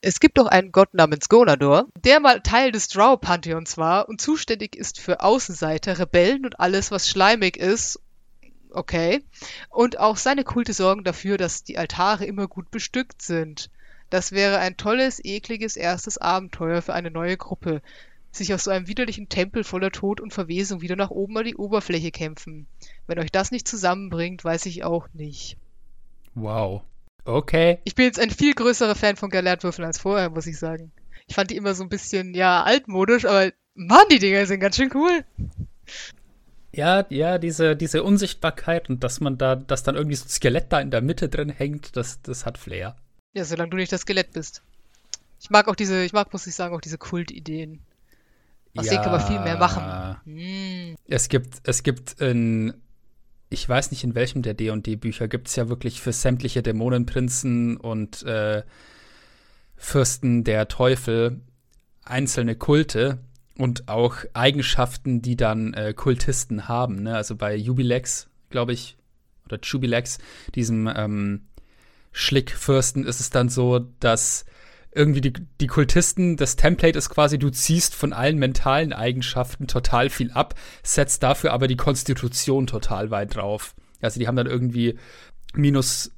[0.00, 4.74] Es gibt auch einen Gott namens Gonador, der mal Teil des Drow-Pantheons war und zuständig
[4.74, 8.00] ist für Außenseiter, Rebellen und alles, was schleimig ist.
[8.70, 9.22] Okay.
[9.68, 13.70] Und auch seine Kulte sorgen dafür, dass die Altare immer gut bestückt sind.
[14.12, 17.80] Das wäre ein tolles, ekliges erstes Abenteuer für eine neue Gruppe.
[18.30, 21.56] Sich aus so einem widerlichen Tempel voller Tod und Verwesung wieder nach oben an die
[21.56, 22.66] Oberfläche kämpfen.
[23.06, 25.56] Wenn euch das nicht zusammenbringt, weiß ich auch nicht.
[26.34, 26.82] Wow.
[27.24, 27.78] Okay.
[27.84, 30.92] Ich bin jetzt ein viel größerer Fan von Galertwürfeln als vorher, muss ich sagen.
[31.26, 34.76] Ich fand die immer so ein bisschen, ja, altmodisch, aber Mann, die Dinger sind ganz
[34.76, 35.24] schön cool.
[36.70, 40.70] Ja, ja, diese, diese Unsichtbarkeit und dass man da, dass dann irgendwie so ein Skelett
[40.70, 42.94] da in der Mitte drin hängt, das, das hat Flair.
[43.34, 44.62] Ja, solange du nicht das Skelett bist.
[45.40, 47.80] Ich mag auch diese, ich mag, muss ich sagen, auch diese Kultideen.
[48.76, 50.16] Aus ja, denen kann man viel mehr machen.
[50.24, 50.96] Hm.
[51.08, 52.74] Es gibt, es gibt in,
[53.50, 58.22] ich weiß nicht in welchem der D&D-Bücher, gibt es ja wirklich für sämtliche Dämonenprinzen und
[58.22, 58.62] äh,
[59.76, 61.40] Fürsten der Teufel
[62.04, 63.18] einzelne Kulte
[63.58, 67.02] und auch Eigenschaften, die dann äh, Kultisten haben.
[67.02, 67.16] Ne?
[67.16, 68.96] Also bei Jubilex, glaube ich,
[69.46, 70.18] oder Jubilex,
[70.54, 71.42] diesem ähm,
[72.12, 74.44] Schlickfürsten ist es dann so, dass
[74.94, 80.10] irgendwie die, die Kultisten, das Template ist quasi, du ziehst von allen mentalen Eigenschaften total
[80.10, 83.74] viel ab, setzt dafür aber die Konstitution total weit drauf.
[84.02, 84.98] Also die haben dann irgendwie
[85.54, 86.12] minus,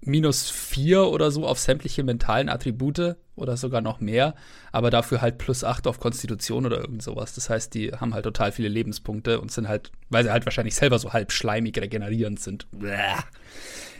[0.00, 4.34] minus vier oder so auf sämtliche mentalen Attribute oder sogar noch mehr,
[4.72, 7.34] aber dafür halt plus acht auf Konstitution oder irgend sowas.
[7.34, 10.74] Das heißt, die haben halt total viele Lebenspunkte und sind halt, weil sie halt wahrscheinlich
[10.74, 12.66] selber so halb schleimig regenerierend sind.
[12.70, 13.16] Bäh.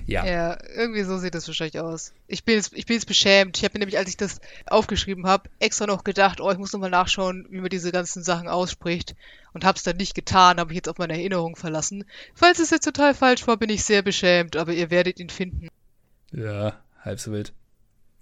[0.06, 0.24] Ja.
[0.24, 2.12] Ja, irgendwie so sieht das wahrscheinlich aus.
[2.28, 3.58] Ich bin jetzt, ich bin jetzt beschämt.
[3.58, 6.72] Ich habe mir nämlich, als ich das aufgeschrieben habe, extra noch gedacht, oh, ich muss
[6.72, 9.16] nochmal nachschauen, wie man diese ganzen Sachen ausspricht.
[9.52, 12.04] Und hab's dann nicht getan, habe ich jetzt auf meine Erinnerung verlassen.
[12.34, 15.68] Falls es jetzt total falsch war, bin ich sehr beschämt, aber ihr werdet ihn finden.
[16.30, 17.52] Ja, halb so wild.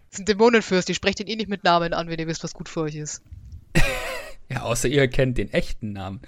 [0.08, 2.54] Das sind Dämonenfürst, die sprecht ihn eh nicht mit Namen an, wenn ihr wisst, was
[2.54, 3.22] gut für euch ist.
[4.48, 6.20] ja, außer ihr kennt den echten Namen.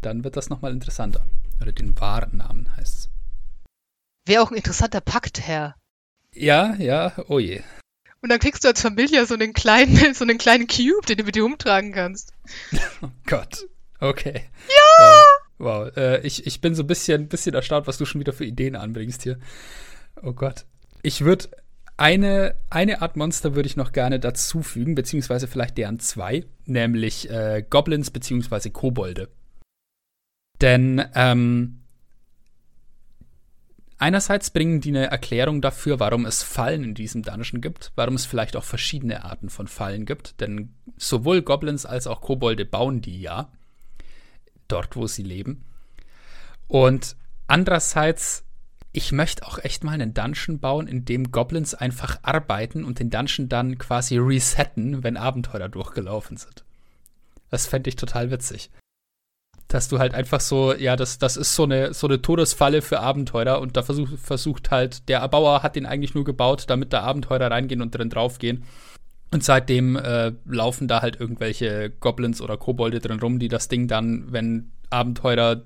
[0.00, 1.24] Dann wird das nochmal interessanter.
[1.60, 3.10] Oder den wahren Namen heißt es.
[4.26, 5.76] Wäre auch ein interessanter Pakt, Herr.
[6.34, 7.62] Ja, ja, oh je.
[8.20, 11.24] Und dann kriegst du als Familie so einen kleinen, so einen kleinen Cube, den du
[11.24, 12.32] mit dir umtragen kannst.
[13.02, 13.66] Oh Gott.
[13.98, 14.44] Okay.
[14.68, 15.22] Ja!
[15.58, 15.86] Wow.
[15.86, 15.96] wow.
[15.96, 18.76] Äh, ich, ich bin so ein bisschen, bisschen erstaunt, was du schon wieder für Ideen
[18.76, 19.38] anbringst hier.
[20.22, 20.66] Oh Gott.
[21.02, 21.48] Ich würde
[21.96, 27.64] Eine, eine Art Monster würde ich noch gerne dazufügen, beziehungsweise vielleicht deren zwei, nämlich äh,
[27.68, 29.28] Goblins beziehungsweise Kobolde.
[30.60, 31.81] Denn ähm,
[34.02, 38.26] einerseits bringen die eine Erklärung dafür, warum es Fallen in diesem Dungeon gibt, warum es
[38.26, 43.20] vielleicht auch verschiedene Arten von Fallen gibt, denn sowohl Goblins als auch Kobolde bauen die
[43.20, 43.48] ja
[44.68, 45.64] dort, wo sie leben.
[46.68, 48.44] Und andererseits
[48.92, 53.08] ich möchte auch echt mal einen Dungeon bauen, in dem Goblins einfach arbeiten und den
[53.08, 56.64] Dungeon dann quasi resetten, wenn Abenteuer durchgelaufen sind.
[57.50, 58.70] Das fände ich total witzig.
[59.72, 63.00] Dass du halt einfach so, ja, das, das ist so eine, so eine Todesfalle für
[63.00, 67.02] Abenteurer und da versucht, versucht halt, der Erbauer hat den eigentlich nur gebaut, damit da
[67.02, 68.64] Abenteurer reingehen und drin draufgehen.
[69.32, 73.88] Und seitdem äh, laufen da halt irgendwelche Goblins oder Kobolde drin rum, die das Ding
[73.88, 75.62] dann, wenn Abenteurer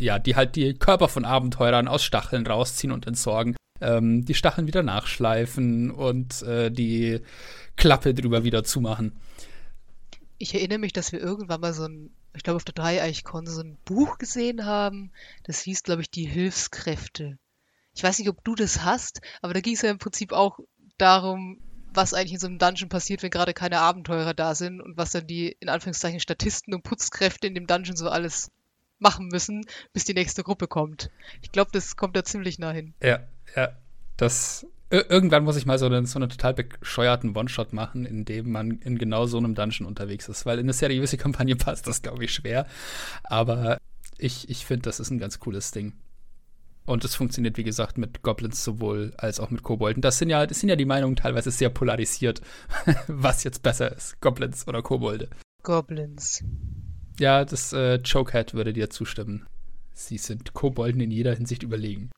[0.00, 3.54] ja, die halt die Körper von Abenteurern aus Stacheln rausziehen und entsorgen.
[3.82, 7.20] Ähm, die Stacheln wieder nachschleifen und äh, die
[7.76, 9.12] Klappe drüber wieder zumachen.
[10.38, 13.60] Ich erinnere mich, dass wir irgendwann mal so ein, ich glaube auf der Dreieichkon so
[13.60, 15.12] ein Buch gesehen haben.
[15.44, 17.38] Das hieß, glaube ich, die Hilfskräfte.
[17.94, 20.58] Ich weiß nicht, ob du das hast, aber da ging es ja im Prinzip auch
[20.96, 21.60] darum,
[21.92, 25.10] was eigentlich in so einem Dungeon passiert, wenn gerade keine Abenteurer da sind und was
[25.10, 28.50] dann die in Anführungszeichen Statisten und Putzkräfte in dem Dungeon so alles
[29.00, 31.10] machen müssen, bis die nächste Gruppe kommt.
[31.42, 32.94] Ich glaube, das kommt da ziemlich nah hin.
[33.02, 33.20] Ja,
[33.56, 33.76] ja.
[34.16, 38.50] Das irgendwann muss ich mal so einen, so einen total bescheuerten One-Shot machen, in dem
[38.50, 40.46] man in genau so einem Dungeon unterwegs ist.
[40.46, 42.66] Weil in eine seriöse Kampagne passt das, glaube ich, schwer.
[43.22, 43.78] Aber
[44.18, 45.94] ich, ich finde, das ist ein ganz cooles Ding.
[46.86, 50.02] Und es funktioniert, wie gesagt, mit Goblins sowohl als auch mit Kobolden.
[50.02, 52.40] Das sind ja, das sind ja die Meinungen teilweise sehr polarisiert,
[53.06, 55.28] was jetzt besser ist, Goblins oder Kobolde.
[55.62, 56.42] Goblins.
[57.20, 59.46] Ja, das äh, Chokehead würde dir zustimmen.
[59.92, 62.10] Sie sind Kobolden in jeder Hinsicht überlegen.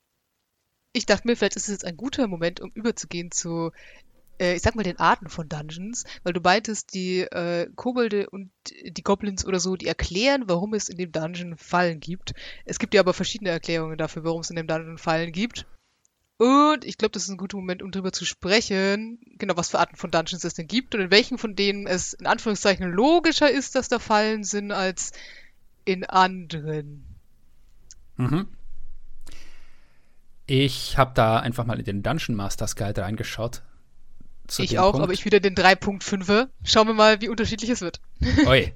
[0.92, 3.72] Ich dachte mir, vielleicht ist es jetzt ein guter Moment, um überzugehen zu,
[4.38, 8.50] äh, ich sag mal, den Arten von Dungeons, weil du meintest, die äh, Kobolde und
[8.84, 12.34] die Goblins oder so, die erklären, warum es in dem Dungeon Fallen gibt.
[12.64, 15.66] Es gibt ja aber verschiedene Erklärungen dafür, warum es in dem Dungeon Fallen gibt.
[16.36, 19.78] Und ich glaube, das ist ein guter Moment, um darüber zu sprechen, genau, was für
[19.78, 23.48] Arten von Dungeons es denn gibt und in welchen von denen es in Anführungszeichen logischer
[23.48, 25.12] ist, dass da Fallen sind, als
[25.84, 27.04] in anderen.
[28.16, 28.48] Mhm.
[30.46, 33.62] Ich habe da einfach mal in den Dungeon Masters Guide reingeschaut.
[34.58, 35.04] Ich auch, Punkt.
[35.04, 36.48] aber ich wieder den 3.5er.
[36.64, 38.00] Schauen wir mal, wie unterschiedlich es wird.
[38.46, 38.74] Oi.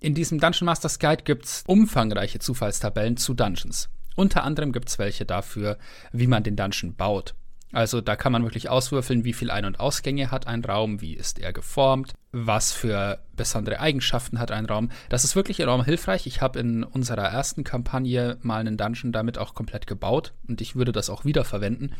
[0.00, 3.88] In diesem Dungeon Masters Guide gibt es umfangreiche Zufallstabellen zu Dungeons.
[4.16, 5.78] Unter anderem gibt es welche dafür,
[6.12, 7.34] wie man den Dungeon baut.
[7.74, 11.14] Also da kann man wirklich auswürfeln, wie viel Ein- und Ausgänge hat ein Raum, wie
[11.14, 14.90] ist er geformt, was für besondere Eigenschaften hat ein Raum.
[15.08, 16.28] Das ist wirklich enorm hilfreich.
[16.28, 20.76] Ich habe in unserer ersten Kampagne mal einen Dungeon damit auch komplett gebaut und ich
[20.76, 21.96] würde das auch wieder verwenden.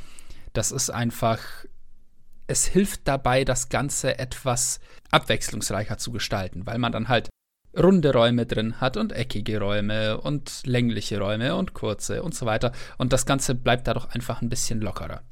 [0.53, 1.41] Das ist einfach,
[2.47, 4.79] es hilft dabei, das Ganze etwas
[5.11, 7.31] abwechslungsreicher zu gestalten, weil man dann halt
[7.77, 12.71] runde Räume drin hat und eckige Räume und längliche Räume und kurze und so weiter.
[12.97, 15.25] Und das Ganze bleibt dadurch einfach ein bisschen lockerer.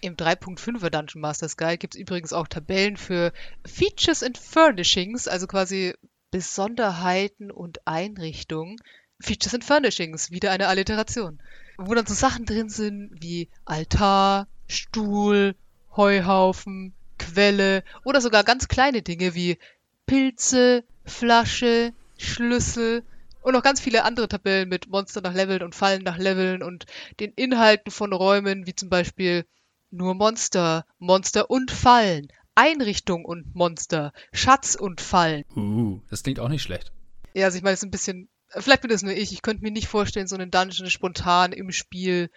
[0.00, 3.32] Im 3.5er Dungeon Masters Guide gibt es übrigens auch Tabellen für
[3.64, 5.94] Features and Furnishings, also quasi
[6.30, 8.76] Besonderheiten und Einrichtungen.
[9.20, 11.40] Features and Furnishings, wieder eine Alliteration.
[11.78, 15.54] Wo dann so Sachen drin sind wie Altar, Stuhl,
[15.96, 19.58] Heuhaufen, Quelle oder sogar ganz kleine Dinge wie
[20.06, 23.02] Pilze, Flasche, Schlüssel
[23.40, 26.84] und noch ganz viele andere Tabellen mit Monster nach Leveln und Fallen nach Leveln und
[27.20, 29.46] den Inhalten von Räumen, wie zum Beispiel
[29.90, 35.44] nur Monster, Monster und Fallen, Einrichtung und Monster, Schatz und Fallen.
[35.54, 36.92] Uh, das klingt auch nicht schlecht.
[37.34, 39.62] Ja, also ich meine, es ist ein bisschen, vielleicht bin das nur ich, ich könnte
[39.62, 42.30] mir nicht vorstellen, so einen Dungeon spontan im Spiel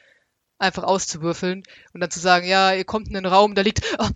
[0.60, 4.10] einfach auszuwürfeln und dann zu sagen, ja, ihr kommt in einen Raum, da liegt, oh,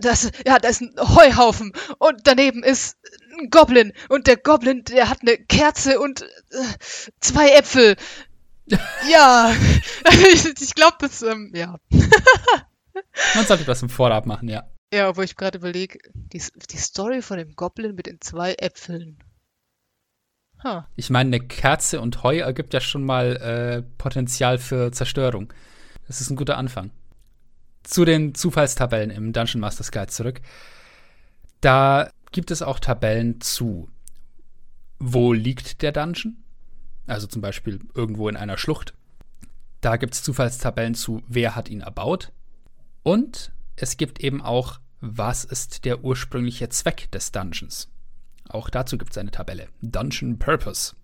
[0.00, 2.96] das, ja, da ist ein Heuhaufen und daneben ist
[3.38, 6.26] ein Goblin und der Goblin, der hat eine Kerze und äh,
[7.20, 7.96] zwei Äpfel.
[9.10, 9.54] Ja,
[10.32, 11.78] ich, ich glaube, das, ähm, ja.
[13.34, 14.68] Man sollte das im Vorab machen, ja.
[14.92, 19.18] Ja, obwohl ich gerade überlege, die, die Story von dem Goblin mit den zwei Äpfeln.
[20.64, 20.82] Huh.
[20.96, 25.52] Ich meine, eine Kerze und Heu ergibt ja schon mal äh, Potenzial für Zerstörung.
[26.06, 26.90] Das ist ein guter Anfang.
[27.84, 30.40] Zu den Zufallstabellen im Dungeon Masters Guide zurück.
[31.60, 33.88] Da gibt es auch Tabellen zu,
[34.98, 36.42] wo liegt der Dungeon?
[37.08, 38.94] Also zum Beispiel irgendwo in einer Schlucht.
[39.80, 42.32] Da gibt es Zufallstabellen zu, wer hat ihn erbaut.
[43.02, 47.88] Und es gibt eben auch, was ist der ursprüngliche Zweck des Dungeons.
[48.48, 49.68] Auch dazu gibt es eine Tabelle.
[49.82, 50.94] Dungeon Purpose.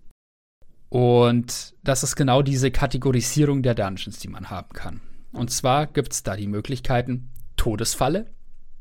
[0.89, 5.01] Und das ist genau diese Kategorisierung der Dungeons, die man haben kann.
[5.31, 8.31] Und zwar gibt es da die Möglichkeiten, Todesfalle.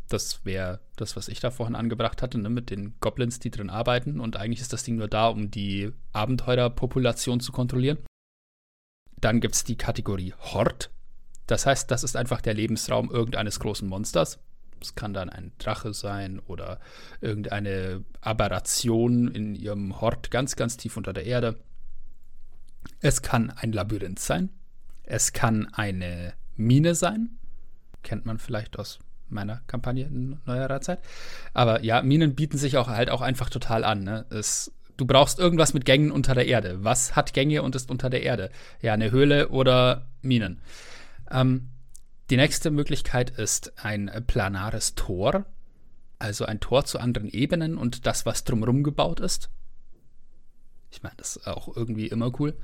[0.08, 3.70] Das wäre das, was ich da vorhin angebracht hatte, ne, mit den Goblins, die drin
[3.70, 4.20] arbeiten.
[4.20, 7.98] Und eigentlich ist das Ding nur da, um die Abenteurerpopulation zu kontrollieren.
[9.20, 10.90] Dann gibt es die Kategorie Hort.
[11.46, 14.38] Das heißt, das ist einfach der Lebensraum irgendeines großen Monsters.
[14.80, 16.78] Es kann dann ein Drache sein oder
[17.22, 21.58] irgendeine Aberration in ihrem Hort ganz, ganz tief unter der Erde.
[23.00, 24.50] Es kann ein Labyrinth sein.
[25.04, 27.38] Es kann eine Mine sein.
[28.02, 28.98] Kennt man vielleicht aus
[29.34, 31.00] meiner Kampagne in neuerer Zeit.
[31.52, 34.04] Aber ja, Minen bieten sich auch halt auch einfach total an.
[34.04, 34.24] Ne?
[34.30, 36.82] Es, du brauchst irgendwas mit Gängen unter der Erde.
[36.82, 38.50] Was hat Gänge und ist unter der Erde?
[38.80, 40.60] Ja, eine Höhle oder Minen.
[41.30, 41.68] Ähm,
[42.30, 45.44] die nächste Möglichkeit ist ein planares Tor,
[46.18, 49.50] also ein Tor zu anderen Ebenen und das, was drumherum gebaut ist.
[50.90, 52.56] Ich meine, das ist auch irgendwie immer cool.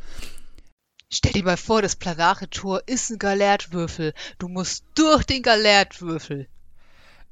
[1.13, 4.15] Stell dir mal vor, das planare Tor ist ein Galertwürfel.
[4.39, 6.47] Du musst durch den Galertwürfel.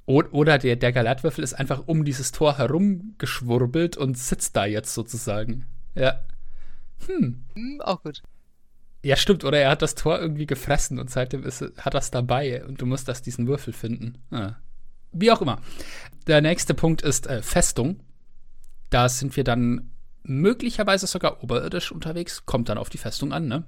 [0.08, 5.66] Oder der, der Galertwürfel ist einfach um dieses Tor herumgeschwurbelt und sitzt da jetzt sozusagen.
[5.94, 6.20] Ja.
[7.06, 7.44] Hm.
[7.54, 8.22] hm auch gut.
[9.04, 9.44] Ja, stimmt.
[9.44, 12.86] Oder er hat das Tor irgendwie gefressen und seitdem ist, hat das dabei und du
[12.86, 14.16] musst das diesen Würfel finden.
[14.30, 14.54] Ah.
[15.12, 15.60] Wie auch immer.
[16.26, 18.00] Der nächste Punkt ist äh, Festung.
[18.88, 19.90] Da sind wir dann
[20.22, 23.64] möglicherweise sogar oberirdisch unterwegs, kommt dann auf die Festung an, ne?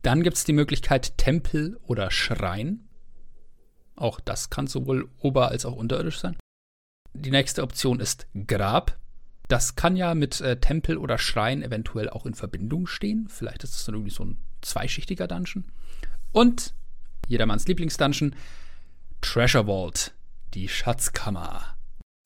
[0.00, 2.88] Dann gibt es die Möglichkeit Tempel oder Schrein.
[3.96, 6.36] Auch das kann sowohl ober- als auch unterirdisch sein.
[7.14, 8.96] Die nächste Option ist Grab.
[9.48, 13.28] Das kann ja mit äh, Tempel oder Schrein eventuell auch in Verbindung stehen.
[13.28, 15.64] Vielleicht ist es dann irgendwie so ein zweischichtiger Dungeon.
[16.32, 16.74] Und
[17.28, 18.34] jedermanns Lieblingsdungeon,
[19.20, 20.14] Treasure Vault,
[20.54, 21.76] die Schatzkammer.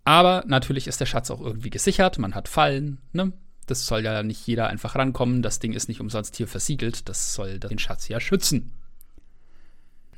[0.04, 3.32] Aber natürlich ist der Schatz auch irgendwie gesichert, man hat Fallen, ne?
[3.66, 5.42] Das soll ja nicht jeder einfach rankommen.
[5.42, 7.08] Das Ding ist nicht umsonst hier versiegelt.
[7.08, 8.72] Das soll den Schatz ja schützen.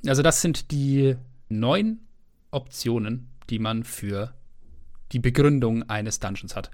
[0.06, 1.16] Also, das sind die
[1.48, 2.06] neun
[2.50, 4.34] Optionen, die man für
[5.12, 6.70] die Begründung eines Dungeons hat.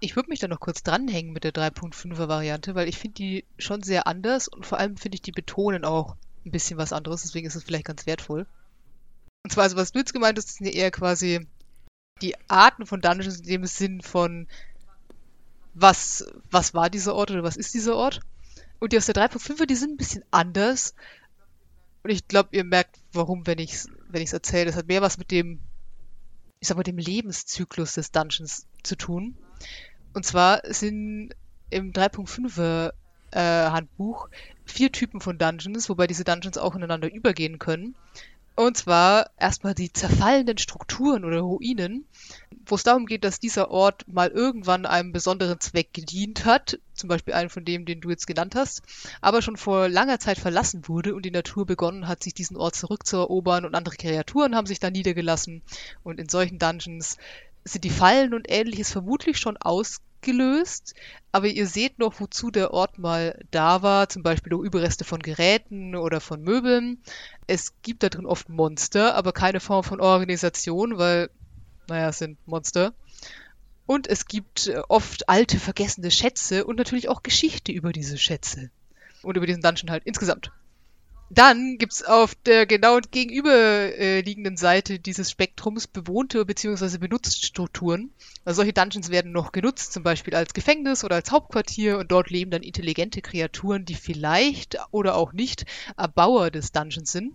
[0.00, 3.44] Ich würde mich da noch kurz dranhängen mit der 3.5er Variante, weil ich finde die
[3.58, 7.22] schon sehr anders und vor allem finde ich die betonen auch ein bisschen was anderes,
[7.22, 8.46] deswegen ist es vielleicht ganz wertvoll.
[9.44, 11.46] Und zwar, also was du jetzt gemeint hast, sind ja eher quasi
[12.22, 14.46] die Arten von Dungeons in dem Sinn von,
[15.74, 18.20] was, was war dieser Ort oder was ist dieser Ort.
[18.78, 20.94] Und die aus der 3.5er, die sind ein bisschen anders.
[22.02, 24.66] Und ich glaube, ihr merkt, warum, wenn ich es wenn ich's erzähle.
[24.66, 25.60] Das hat mehr was mit dem,
[26.60, 29.36] ich sag mal, dem Lebenszyklus des Dungeons zu tun.
[30.14, 31.34] Und zwar sind
[31.70, 32.92] im 3.5er
[33.32, 33.38] äh,
[33.70, 34.28] Handbuch
[34.64, 37.94] vier Typen von Dungeons, wobei diese Dungeons auch ineinander übergehen können.
[38.58, 42.08] Und zwar erstmal die zerfallenden Strukturen oder Ruinen,
[42.66, 47.08] wo es darum geht, dass dieser Ort mal irgendwann einem besonderen Zweck gedient hat, zum
[47.08, 48.82] Beispiel einen von dem, den du jetzt genannt hast,
[49.20, 52.74] aber schon vor langer Zeit verlassen wurde und die Natur begonnen hat, sich diesen Ort
[52.74, 55.62] zurückzuerobern und andere Kreaturen haben sich da niedergelassen.
[56.02, 57.16] Und in solchen Dungeons
[57.64, 60.94] sind die Fallen und ähnliches vermutlich schon aus gelöst,
[61.32, 65.20] aber ihr seht noch, wozu der Ort mal da war, zum Beispiel durch Überreste von
[65.20, 67.02] Geräten oder von Möbeln.
[67.46, 71.30] Es gibt da drin oft Monster, aber keine Form von Organisation, weil,
[71.88, 72.94] naja, es sind Monster.
[73.86, 78.70] Und es gibt äh, oft alte, vergessene Schätze und natürlich auch Geschichte über diese Schätze.
[79.22, 80.52] Und über diesen Dungeon halt insgesamt.
[81.30, 86.96] Dann gibt's auf der genau gegenüberliegenden Seite dieses Spektrums bewohnte bzw.
[86.96, 88.10] benutzte Strukturen.
[88.46, 92.30] Also solche Dungeons werden noch genutzt, zum Beispiel als Gefängnis oder als Hauptquartier und dort
[92.30, 95.66] leben dann intelligente Kreaturen, die vielleicht oder auch nicht
[95.98, 97.34] Erbauer des Dungeons sind.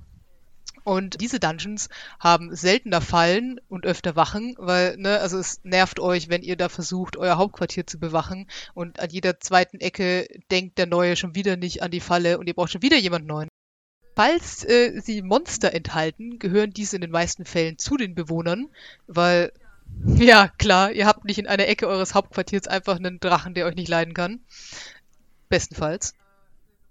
[0.83, 1.87] Und diese Dungeons
[2.19, 6.67] haben seltener Fallen und öfter Wachen, weil, ne, also es nervt euch, wenn ihr da
[6.67, 11.57] versucht, euer Hauptquartier zu bewachen und an jeder zweiten Ecke denkt der Neue schon wieder
[11.57, 13.49] nicht an die Falle und ihr braucht schon wieder jemand Neuen.
[14.15, 18.69] Falls äh, sie Monster enthalten, gehören diese in den meisten Fällen zu den Bewohnern,
[19.07, 19.51] weil,
[20.05, 23.75] ja, klar, ihr habt nicht in einer Ecke eures Hauptquartiers einfach einen Drachen, der euch
[23.75, 24.41] nicht leiden kann.
[25.49, 26.13] Bestenfalls.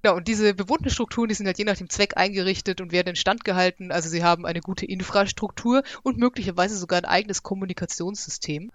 [0.05, 3.11] Ja, und diese bewohnten Strukturen, die sind halt je nach dem Zweck eingerichtet und werden
[3.11, 3.93] instand gehalten.
[3.93, 8.73] Also sie haben eine gute Infrastruktur und möglicherweise sogar ein eigenes Kommunikationssystem.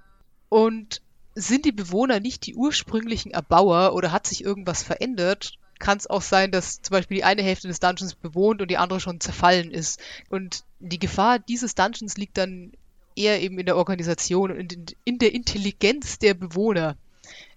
[0.47, 1.01] Und
[1.35, 6.21] sind die Bewohner nicht die ursprünglichen Erbauer oder hat sich irgendwas verändert, kann es auch
[6.21, 9.71] sein, dass zum Beispiel die eine Hälfte des Dungeons bewohnt und die andere schon zerfallen
[9.71, 9.99] ist.
[10.29, 12.71] Und die Gefahr dieses Dungeons liegt dann
[13.15, 16.97] eher eben in der Organisation und in, der Intelligenz der Bewohner,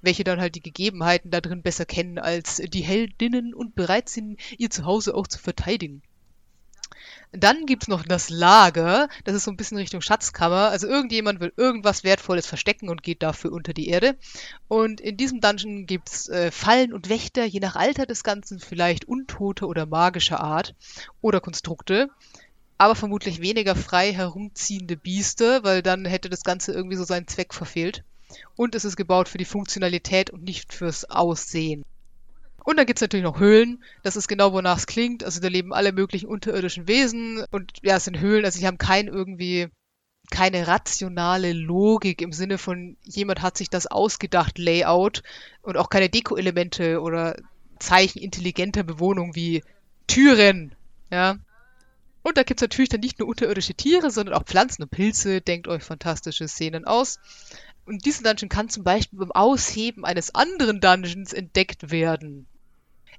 [0.00, 4.40] welche dann halt die Gegebenheiten da drin besser kennen als die Heldinnen und bereit sind,
[4.58, 6.02] ihr Zuhause auch zu verteidigen.
[7.33, 9.09] Dann gibt's noch das Lager.
[9.24, 10.70] Das ist so ein bisschen Richtung Schatzkammer.
[10.70, 14.16] Also irgendjemand will irgendwas Wertvolles verstecken und geht dafür unter die Erde.
[14.68, 19.05] Und in diesem Dungeon gibt's äh, Fallen und Wächter, je nach Alter des Ganzen vielleicht
[19.07, 20.74] untote oder magischer Art
[21.20, 22.11] oder Konstrukte.
[22.78, 27.53] aber vermutlich weniger frei herumziehende Biester, weil dann hätte das Ganze irgendwie so seinen Zweck
[27.53, 28.05] verfehlt.
[28.57, 31.85] Und es ist gebaut für die Funktionalität und nicht fürs Aussehen.
[32.70, 33.82] Und dann gibt's natürlich noch Höhlen.
[34.04, 35.24] Das ist genau, wonach es klingt.
[35.24, 37.44] Also da leben alle möglichen unterirdischen Wesen.
[37.50, 38.44] Und ja, es sind Höhlen.
[38.44, 39.66] Also sie haben kein irgendwie
[40.30, 45.24] keine rationale Logik im Sinne von jemand hat sich das ausgedacht, Layout
[45.62, 47.34] und auch keine Deko-Elemente oder
[47.80, 49.64] Zeichen intelligenter Bewohnung wie
[50.06, 50.76] Türen,
[51.10, 51.38] ja.
[52.22, 55.40] Und da gibt's natürlich dann nicht nur unterirdische Tiere, sondern auch Pflanzen und Pilze.
[55.40, 57.18] Denkt euch fantastische Szenen aus.
[57.86, 62.46] Und diesen Dungeon kann zum Beispiel beim Ausheben eines anderen Dungeons entdeckt werden.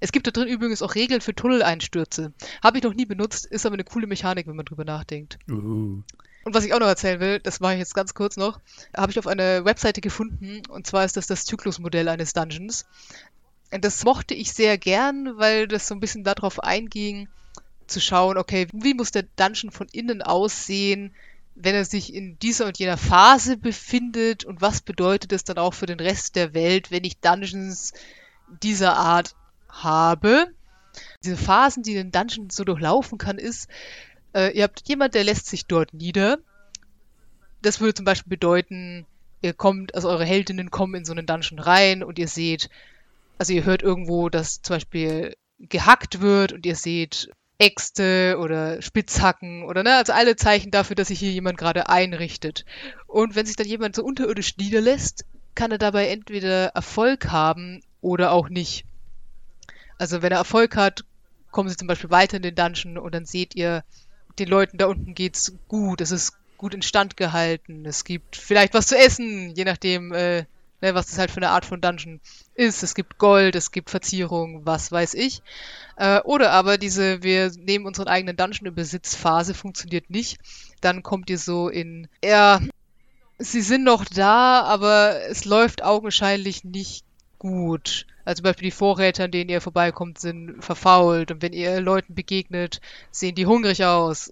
[0.01, 2.33] Es gibt da drin übrigens auch Regeln für Tunneleinsturze.
[2.63, 5.37] Habe ich noch nie benutzt, ist aber eine coole Mechanik, wenn man drüber nachdenkt.
[5.49, 6.01] Uh.
[6.43, 8.59] Und was ich auch noch erzählen will, das mache ich jetzt ganz kurz noch,
[8.97, 12.87] habe ich auf einer Webseite gefunden, und zwar ist das das Zyklusmodell eines Dungeons.
[13.71, 17.27] Und das mochte ich sehr gern, weil das so ein bisschen darauf einging,
[17.85, 21.13] zu schauen, okay, wie muss der Dungeon von innen aussehen,
[21.53, 25.75] wenn er sich in dieser und jener Phase befindet und was bedeutet es dann auch
[25.75, 27.93] für den Rest der Welt, wenn ich Dungeons
[28.63, 29.35] dieser Art
[29.71, 30.47] habe.
[31.23, 33.69] Diese Phasen, die den Dungeon so durchlaufen kann, ist,
[34.33, 36.39] äh, ihr habt jemand, der lässt sich dort nieder.
[37.61, 39.05] Das würde zum Beispiel bedeuten,
[39.41, 42.69] ihr kommt, also eure Heldinnen kommen in so einen Dungeon rein und ihr seht,
[43.37, 49.63] also ihr hört irgendwo, dass zum Beispiel gehackt wird und ihr seht Äxte oder Spitzhacken
[49.63, 52.65] oder ne, also alle Zeichen dafür, dass sich hier jemand gerade einrichtet.
[53.05, 58.31] Und wenn sich dann jemand so unterirdisch niederlässt, kann er dabei entweder Erfolg haben oder
[58.31, 58.85] auch nicht.
[60.01, 61.03] Also wenn er Erfolg hat,
[61.51, 63.83] kommen sie zum Beispiel weiter in den Dungeon und dann seht ihr,
[64.39, 68.87] den Leuten da unten geht's gut, es ist gut instand gehalten, es gibt vielleicht was
[68.87, 70.45] zu essen, je nachdem, äh,
[70.81, 72.19] ne, was das halt für eine Art von Dungeon
[72.55, 72.81] ist.
[72.81, 75.43] Es gibt Gold, es gibt Verzierung, was weiß ich.
[75.97, 80.39] Äh, oder aber diese, wir nehmen unseren eigenen Dungeon in Besitzphase, funktioniert nicht.
[80.81, 82.59] Dann kommt ihr so in, ja,
[83.37, 87.05] sie sind noch da, aber es läuft augenscheinlich nicht
[87.37, 88.07] gut.
[88.25, 91.31] Also zum Beispiel die Vorräte, an denen ihr vorbeikommt, sind verfault.
[91.31, 94.31] Und wenn ihr Leuten begegnet, sehen die hungrig aus.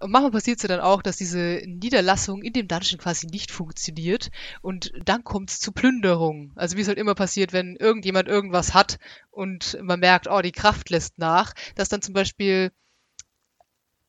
[0.00, 3.50] Und manchmal passiert es ja dann auch, dass diese Niederlassung in dem Dungeon quasi nicht
[3.50, 4.30] funktioniert
[4.62, 6.52] und dann kommt es zu Plünderung.
[6.54, 8.98] Also wie es halt immer passiert, wenn irgendjemand irgendwas hat
[9.30, 12.70] und man merkt, oh, die Kraft lässt nach, dass dann zum Beispiel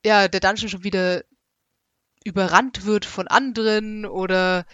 [0.05, 1.23] ja der Dungeon schon wieder
[2.23, 4.65] überrannt wird von anderen oder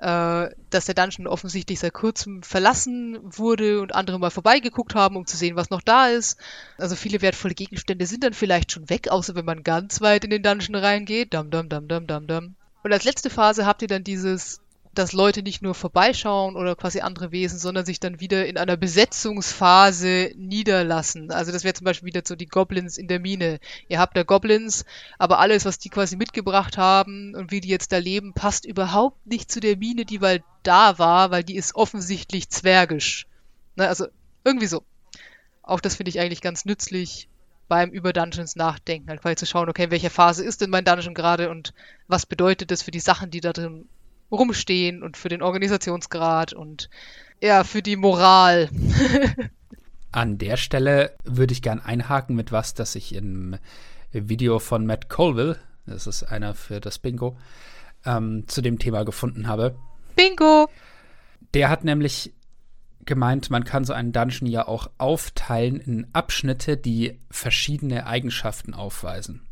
[0.00, 5.36] dass der Dungeon offensichtlich seit kurzem verlassen wurde und andere mal vorbeigeguckt haben, um zu
[5.36, 6.38] sehen, was noch da ist.
[6.76, 10.30] Also viele wertvolle Gegenstände sind dann vielleicht schon weg, außer wenn man ganz weit in
[10.30, 11.34] den Dungeon reingeht.
[11.34, 12.54] Dam, dam, dam, dam, dam, dam.
[12.84, 14.60] Und als letzte Phase habt ihr dann dieses
[14.98, 18.76] dass Leute nicht nur vorbeischauen oder quasi andere Wesen, sondern sich dann wieder in einer
[18.76, 21.30] Besetzungsphase niederlassen.
[21.30, 23.60] Also das wäre zum Beispiel wieder so die Goblins in der Mine.
[23.86, 24.84] Ihr habt da Goblins,
[25.16, 29.24] aber alles, was die quasi mitgebracht haben und wie die jetzt da leben, passt überhaupt
[29.24, 33.26] nicht zu der Mine, die mal da war, weil die ist offensichtlich zwergisch.
[33.76, 34.08] Ne, also
[34.44, 34.82] irgendwie so.
[35.62, 37.28] Auch das finde ich eigentlich ganz nützlich
[37.68, 40.84] beim über Dungeons nachdenken, halt quasi zu schauen, okay, in welcher Phase ist denn mein
[40.84, 41.74] Dungeon gerade und
[42.08, 43.86] was bedeutet das für die Sachen, die da drin
[44.30, 46.90] rumstehen und für den Organisationsgrad und
[47.40, 48.68] ja, für die Moral.
[50.12, 53.56] An der Stelle würde ich gern einhaken mit was, das ich im
[54.12, 57.36] Video von Matt Colville, das ist einer für das Bingo,
[58.04, 59.76] ähm, zu dem Thema gefunden habe.
[60.16, 60.68] Bingo!
[61.54, 62.34] Der hat nämlich
[63.04, 69.47] gemeint, man kann so einen Dungeon ja auch aufteilen in Abschnitte, die verschiedene Eigenschaften aufweisen.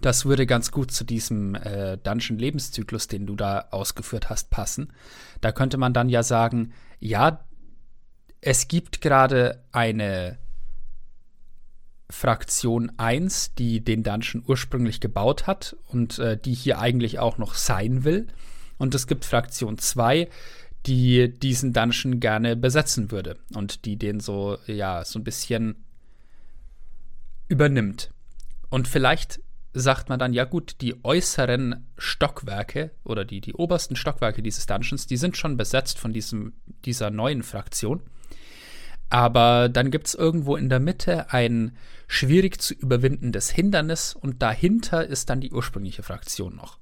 [0.00, 4.92] Das würde ganz gut zu diesem äh, Dungeon-Lebenszyklus, den du da ausgeführt hast, passen.
[5.40, 7.44] Da könnte man dann ja sagen, ja,
[8.40, 10.38] es gibt gerade eine
[12.08, 17.54] Fraktion 1, die den Dungeon ursprünglich gebaut hat und äh, die hier eigentlich auch noch
[17.54, 18.26] sein will.
[18.78, 20.28] Und es gibt Fraktion 2,
[20.86, 25.84] die diesen Dungeon gerne besetzen würde und die den so, ja, so ein bisschen
[27.48, 28.10] übernimmt.
[28.70, 29.40] Und vielleicht
[29.72, 35.06] sagt man dann, ja gut, die äußeren Stockwerke oder die, die obersten Stockwerke dieses Dungeons,
[35.06, 36.54] die sind schon besetzt von diesem,
[36.84, 38.02] dieser neuen Fraktion.
[39.10, 45.06] Aber dann gibt es irgendwo in der Mitte ein schwierig zu überwindendes Hindernis und dahinter
[45.06, 46.78] ist dann die ursprüngliche Fraktion noch.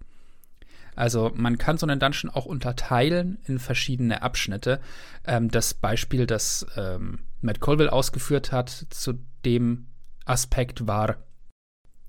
[0.94, 4.80] Also man kann so einen Dungeon auch unterteilen in verschiedene Abschnitte.
[5.24, 9.14] Ähm, das Beispiel, das ähm, Matt Colville ausgeführt hat zu
[9.44, 9.86] dem
[10.24, 11.16] Aspekt war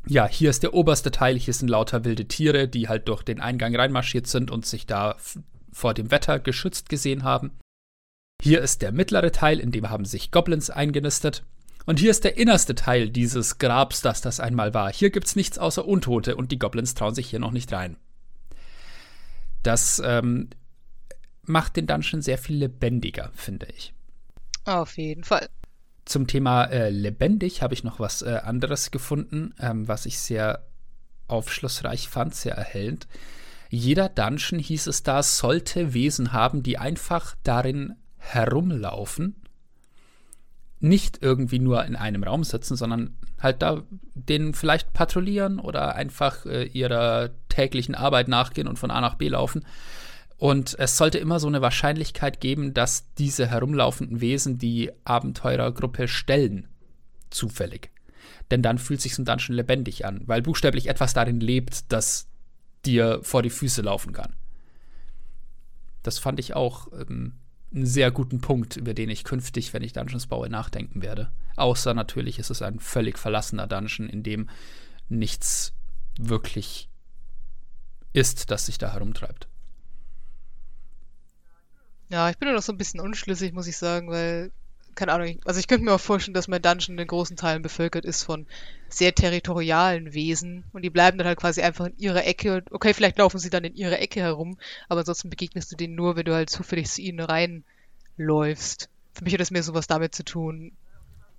[0.08, 3.40] ja, hier ist der oberste Teil, hier sind lauter wilde Tiere, die halt durch den
[3.40, 5.18] Eingang reinmarschiert sind und sich da
[5.72, 7.52] vor dem Wetter geschützt gesehen haben.
[8.42, 11.44] Hier ist der mittlere Teil, in dem haben sich Goblins eingenistet.
[11.86, 14.94] Und hier ist der innerste Teil dieses Grabs, das das einmal war.
[14.94, 17.98] Hier gibt's nichts außer Untote und die Goblins trauen sich hier noch nicht rein.
[19.64, 20.50] Das ähm,
[21.44, 23.94] macht den Dungeon sehr viel lebendiger, finde ich.
[24.66, 25.50] Auf jeden Fall.
[26.10, 30.66] Zum Thema äh, lebendig habe ich noch was äh, anderes gefunden, ähm, was ich sehr
[31.28, 33.08] aufschlussreich fand, sehr erhellend.
[33.70, 39.36] Jeder Dungeon, hieß es da, sollte Wesen haben, die einfach darin herumlaufen.
[40.80, 43.84] Nicht irgendwie nur in einem Raum sitzen, sondern halt da
[44.16, 49.28] denen vielleicht patrouillieren oder einfach äh, ihrer täglichen Arbeit nachgehen und von A nach B
[49.28, 49.64] laufen.
[50.40, 56.70] Und es sollte immer so eine Wahrscheinlichkeit geben, dass diese herumlaufenden Wesen die Abenteurergruppe stellen.
[57.30, 57.92] Zufällig.
[58.50, 62.30] Denn dann fühlt sich so ein Dungeon lebendig an, weil buchstäblich etwas darin lebt, das
[62.86, 64.34] dir vor die Füße laufen kann.
[66.04, 67.34] Das fand ich auch ähm,
[67.76, 71.32] einen sehr guten Punkt, über den ich künftig, wenn ich Dungeons baue, nachdenken werde.
[71.58, 74.50] Außer natürlich ist es ein völlig verlassener Dungeon, in dem
[75.10, 75.74] nichts
[76.18, 76.90] wirklich
[78.14, 79.49] ist, das sich da herumtreibt.
[82.10, 84.52] Ja, ich bin noch so ein bisschen unschlüssig, muss ich sagen, weil,
[84.96, 88.04] keine Ahnung, also ich könnte mir auch vorstellen, dass mein Dungeon in großen Teilen bevölkert
[88.04, 88.48] ist von
[88.90, 92.64] sehr territorialen Wesen und die bleiben dann halt quasi einfach in ihrer Ecke.
[92.72, 94.58] Okay, vielleicht laufen sie dann in ihrer Ecke herum,
[94.88, 98.90] aber ansonsten begegnest du denen nur, wenn du halt zufällig zu ihnen reinläufst.
[99.14, 100.72] Für mich hat das mehr sowas damit zu tun.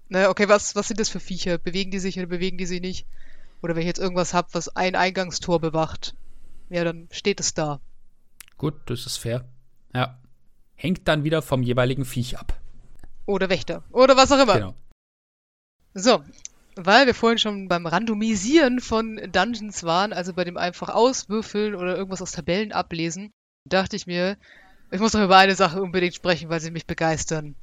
[0.09, 1.59] Ne, okay, was, was sind das für Viecher?
[1.59, 3.07] Bewegen die sich oder bewegen die sich nicht?
[3.63, 6.15] Oder wenn ich jetzt irgendwas hab, was ein Eingangstor bewacht,
[6.69, 7.81] ja, dann steht es da.
[8.57, 9.45] Gut, das ist fair.
[9.93, 10.20] Ja.
[10.83, 12.59] Hängt dann wieder vom jeweiligen Viech ab.
[13.27, 13.83] Oder Wächter.
[13.93, 14.55] Oder was auch immer.
[14.55, 14.75] Genau.
[15.93, 16.25] So,
[16.75, 21.99] weil wir vorhin schon beim Randomisieren von Dungeons waren, also bei dem einfach auswürfeln oder
[21.99, 23.31] irgendwas aus Tabellen ablesen,
[23.67, 24.39] dachte ich mir,
[24.91, 27.57] ich muss noch über eine Sache unbedingt sprechen, weil sie mich begeistern.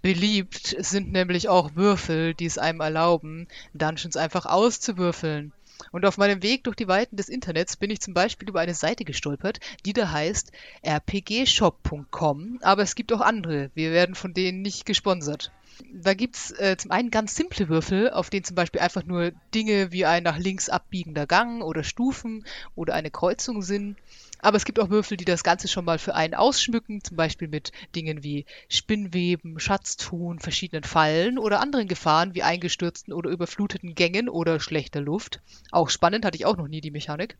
[0.00, 5.52] Beliebt sind nämlich auch Würfel, die es einem erlauben, Dungeons einfach auszuwürfeln.
[5.92, 8.74] Und auf meinem Weg durch die Weiten des Internets bin ich zum Beispiel über eine
[8.74, 10.52] Seite gestolpert, die da heißt
[10.86, 13.70] rpgshop.com, aber es gibt auch andere.
[13.74, 15.52] Wir werden von denen nicht gesponsert.
[15.92, 19.92] Da gibt's äh, zum einen ganz simple Würfel, auf denen zum Beispiel einfach nur Dinge
[19.92, 23.96] wie ein nach links abbiegender Gang oder Stufen oder eine Kreuzung sind.
[24.42, 27.48] Aber es gibt auch Würfel, die das Ganze schon mal für einen ausschmücken, zum Beispiel
[27.48, 34.28] mit Dingen wie Spinnweben, Schatztun, verschiedenen Fallen oder anderen Gefahren wie eingestürzten oder überfluteten Gängen
[34.28, 35.40] oder schlechter Luft.
[35.70, 37.36] Auch spannend, hatte ich auch noch nie die Mechanik.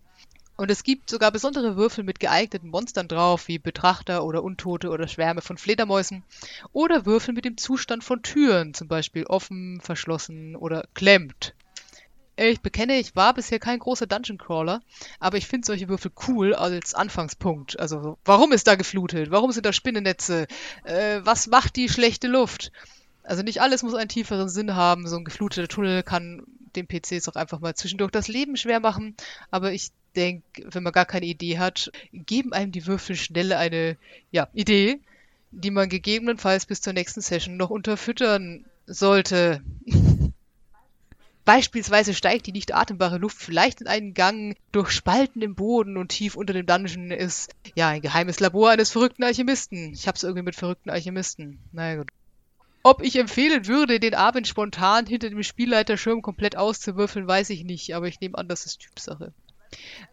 [0.60, 5.08] Und es gibt sogar besondere Würfel mit geeigneten Monstern drauf, wie Betrachter oder Untote oder
[5.08, 6.22] Schwärme von Fledermäusen.
[6.72, 11.54] Oder Würfel mit dem Zustand von Türen, zum Beispiel offen, verschlossen oder klemmt.
[12.48, 14.80] Ich bekenne, ich war bisher kein großer Dungeon Crawler,
[15.18, 17.78] aber ich finde solche Würfel cool als Anfangspunkt.
[17.78, 19.30] Also, warum ist da geflutet?
[19.30, 20.46] Warum sind da Spinnennetze?
[20.84, 22.72] Äh, was macht die schlechte Luft?
[23.22, 25.06] Also nicht alles muss einen tieferen Sinn haben.
[25.06, 26.42] So ein gefluteter Tunnel kann
[26.74, 29.14] den PCs auch einfach mal zwischendurch das Leben schwer machen.
[29.50, 33.98] Aber ich denke, wenn man gar keine Idee hat, geben einem die Würfel schnell eine
[34.30, 34.98] ja, Idee,
[35.50, 39.62] die man gegebenenfalls bis zur nächsten Session noch unterfüttern sollte.
[41.44, 46.08] Beispielsweise steigt die nicht atembare Luft vielleicht in einen Gang durch Spalten im Boden und
[46.08, 49.92] tief unter dem Dungeon ist ja ein geheimes Labor eines verrückten Alchemisten.
[49.92, 51.58] Ich hab's irgendwie mit verrückten Alchemisten.
[51.72, 52.10] Naja gut.
[52.82, 57.94] Ob ich empfehlen würde, den Abend spontan hinter dem Spielleiterschirm komplett auszuwürfeln, weiß ich nicht,
[57.94, 59.34] aber ich nehme an, das ist Typsache.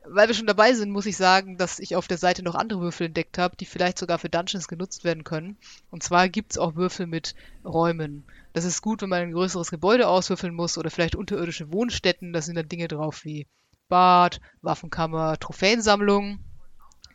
[0.05, 2.82] Weil wir schon dabei sind, muss ich sagen, dass ich auf der Seite noch andere
[2.82, 5.57] Würfel entdeckt habe, die vielleicht sogar für Dungeons genutzt werden können.
[5.89, 8.23] Und zwar gibt es auch Würfel mit Räumen.
[8.54, 12.34] Das ist gut, wenn man ein größeres Gebäude auswürfeln muss oder vielleicht unterirdische Wohnstätten.
[12.34, 13.48] Da sind dann Dinge drauf wie
[13.89, 16.39] Bad, Waffenkammer, Trophäensammlung.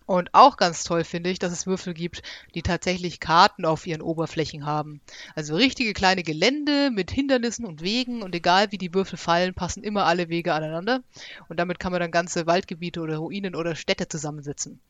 [0.07, 2.23] Und auch ganz toll finde ich, dass es Würfel gibt,
[2.55, 5.01] die tatsächlich Karten auf ihren Oberflächen haben.
[5.35, 9.85] Also richtige kleine Gelände mit Hindernissen und Wegen und egal wie die Würfel fallen, passen
[9.85, 11.03] immer alle Wege aneinander.
[11.49, 14.81] Und damit kann man dann ganze Waldgebiete oder Ruinen oder Städte zusammensetzen.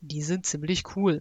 [0.00, 1.20] Die sind ziemlich cool.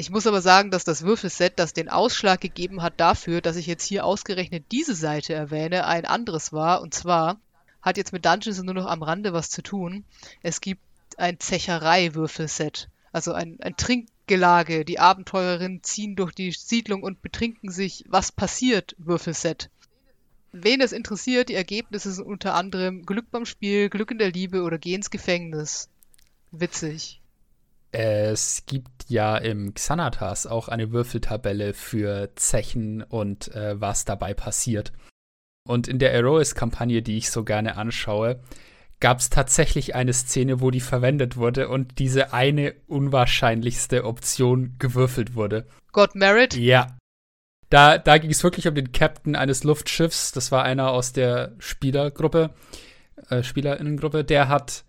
[0.00, 3.66] Ich muss aber sagen, dass das Würfelset, das den Ausschlag gegeben hat dafür, dass ich
[3.66, 6.80] jetzt hier ausgerechnet diese Seite erwähne, ein anderes war.
[6.80, 7.38] Und zwar
[7.82, 10.04] hat jetzt mit Dungeons nur noch am Rande was zu tun.
[10.42, 10.80] Es gibt
[11.18, 12.88] ein Zecherei-Würfelset.
[13.12, 14.86] Also ein, ein Trinkgelage.
[14.86, 18.06] Die Abenteurerinnen ziehen durch die Siedlung und betrinken sich.
[18.08, 18.96] Was passiert?
[18.96, 19.68] Würfelset.
[20.52, 24.62] Wen es interessiert, die Ergebnisse sind unter anderem Glück beim Spiel, Glück in der Liebe
[24.62, 25.90] oder Geh ins Gefängnis.
[26.52, 27.19] Witzig.
[27.92, 34.92] Es gibt ja im Xanatas auch eine Würfeltabelle für Zechen und äh, was dabei passiert.
[35.66, 38.40] Und in der Erois-Kampagne, die ich so gerne anschaue,
[39.00, 45.34] gab es tatsächlich eine Szene, wo die verwendet wurde und diese eine unwahrscheinlichste Option gewürfelt
[45.34, 45.66] wurde.
[45.92, 46.54] Got Merit?
[46.56, 46.96] Ja.
[47.70, 50.32] Da, da ging es wirklich um den Captain eines Luftschiffs.
[50.32, 52.50] Das war einer aus der Spielergruppe,
[53.28, 54.24] äh, Spielerinnengruppe.
[54.24, 54.84] Der hat,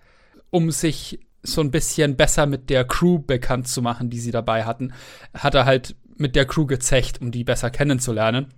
[0.50, 4.66] um sich so ein bisschen besser mit der Crew bekannt zu machen, die sie dabei
[4.66, 4.94] hatten,
[5.34, 8.54] hat er halt mit der Crew gezecht, um die besser kennenzulernen.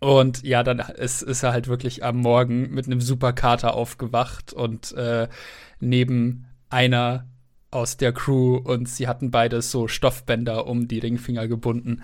[0.00, 4.92] Und ja, dann ist, ist er halt wirklich am Morgen mit einem Superkater aufgewacht und
[4.92, 5.28] äh,
[5.80, 7.26] neben einer
[7.70, 12.02] aus der Crew und sie hatten beide so Stoffbänder um die Ringfinger gebunden.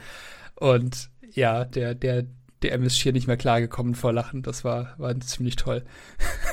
[0.54, 2.26] Und ja, der, der,
[2.62, 4.42] der M ist schier nicht mehr klargekommen vor Lachen.
[4.42, 5.84] Das war, war ziemlich toll.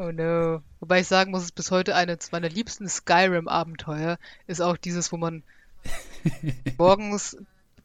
[0.00, 0.62] Oh no.
[0.78, 5.10] Wobei ich sagen muss, es ist bis heute eines meiner liebsten Skyrim-Abenteuer ist auch dieses,
[5.10, 5.42] wo man
[6.78, 7.36] morgens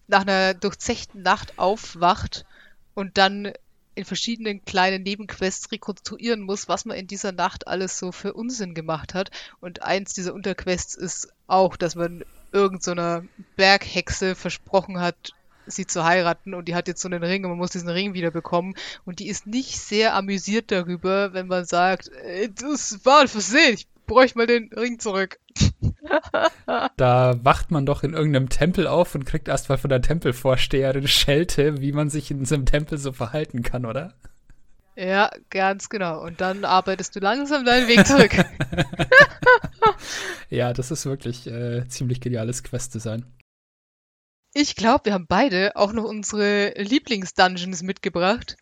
[0.07, 2.45] nach einer durchzechten Nacht aufwacht
[2.93, 3.51] und dann
[3.95, 8.76] in verschiedenen kleinen Nebenquests rekonstruieren muss, was man in dieser Nacht alles so für Unsinn
[8.76, 9.32] gemacht hat.
[9.59, 15.34] Und eins dieser Unterquests ist auch, dass man irgendeiner so Berghexe versprochen hat,
[15.68, 18.14] sie zu heiraten und die hat jetzt so einen Ring und man muss diesen Ring
[18.14, 23.22] wieder bekommen und die ist nicht sehr amüsiert darüber, wenn man sagt, äh, das war
[23.22, 25.39] ein Versehen, ich bräuchte mal den Ring zurück.
[26.97, 31.82] da wacht man doch in irgendeinem Tempel auf und kriegt erstmal von der Tempelvorsteherin Schelte,
[31.82, 34.14] wie man sich in so einem Tempel so verhalten kann, oder?
[34.95, 36.24] Ja, ganz genau.
[36.24, 38.32] Und dann arbeitest du langsam deinen Weg zurück.
[40.49, 43.26] ja, das ist wirklich äh, ziemlich geniales Quest-Design.
[44.54, 48.56] Ich glaube, wir haben beide auch noch unsere Lieblings-Dungeons mitgebracht.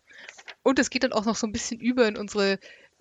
[0.62, 2.58] Und es geht dann auch noch so ein bisschen über in unsere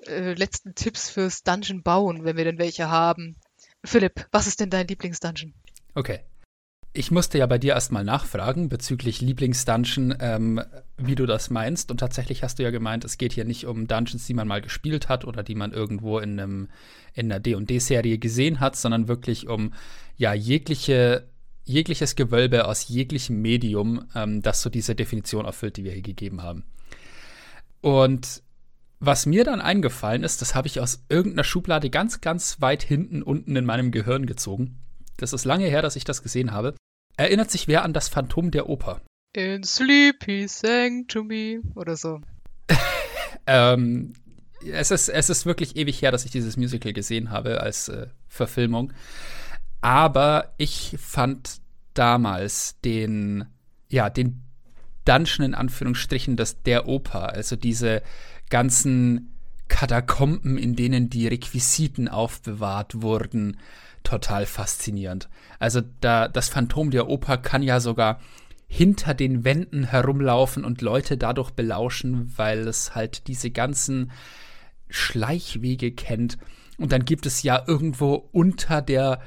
[0.08, 3.38] äh, letzten Tipps fürs Dungeon bauen, wenn wir denn welche haben.
[3.84, 5.54] Philipp, was ist denn dein Lieblings-Dungeon?
[5.96, 6.20] Okay.
[6.94, 10.62] Ich musste ja bei dir erstmal nachfragen bezüglich Lieblingsdungeon, ähm,
[10.98, 11.90] wie du das meinst.
[11.90, 14.62] Und tatsächlich hast du ja gemeint, es geht hier nicht um Dungeons, die man mal
[14.62, 16.70] gespielt hat oder die man irgendwo in, einem,
[17.14, 19.74] in einer D&D-Serie gesehen hat, sondern wirklich um
[20.18, 21.32] ja jegliche
[21.72, 26.44] jegliches Gewölbe aus jeglichem Medium, ähm, das so diese Definition erfüllt, die wir hier gegeben
[26.44, 26.64] haben.
[27.82, 28.44] Und
[29.00, 33.24] was mir dann eingefallen ist, das habe ich aus irgendeiner Schublade ganz, ganz weit hinten
[33.24, 34.78] unten in meinem Gehirn gezogen.
[35.18, 36.76] Das ist lange her, dass ich das gesehen habe.
[37.18, 39.02] Erinnert sich wer an das Phantom der Oper?
[39.34, 42.22] In Sleepy Sang to Me oder so.
[43.48, 44.14] ähm,
[44.66, 48.08] es, ist, es ist wirklich ewig her, dass ich dieses Musical gesehen habe als äh,
[48.28, 48.94] Verfilmung.
[49.82, 51.60] Aber ich fand
[51.94, 53.46] damals den,
[53.90, 54.44] ja, den
[55.06, 58.04] Dungeon in Anführungsstrichen das der Oper, also diese
[58.50, 59.34] ganzen
[59.68, 63.58] Katakomben, in denen die Requisiten aufbewahrt wurden,
[64.04, 65.30] total faszinierend.
[65.60, 68.20] Also da das Phantom der Oper kann ja sogar
[68.68, 74.12] hinter den Wänden herumlaufen und Leute dadurch belauschen, weil es halt diese ganzen
[74.90, 76.38] Schleichwege kennt.
[76.78, 79.22] Und dann gibt es ja irgendwo unter der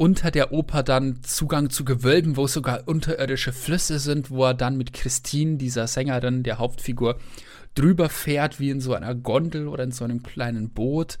[0.00, 4.78] unter der Oper dann Zugang zu Gewölben, wo sogar unterirdische Flüsse sind, wo er dann
[4.78, 7.18] mit Christine, dieser Sängerin, der Hauptfigur,
[7.74, 11.18] drüber fährt, wie in so einer Gondel oder in so einem kleinen Boot.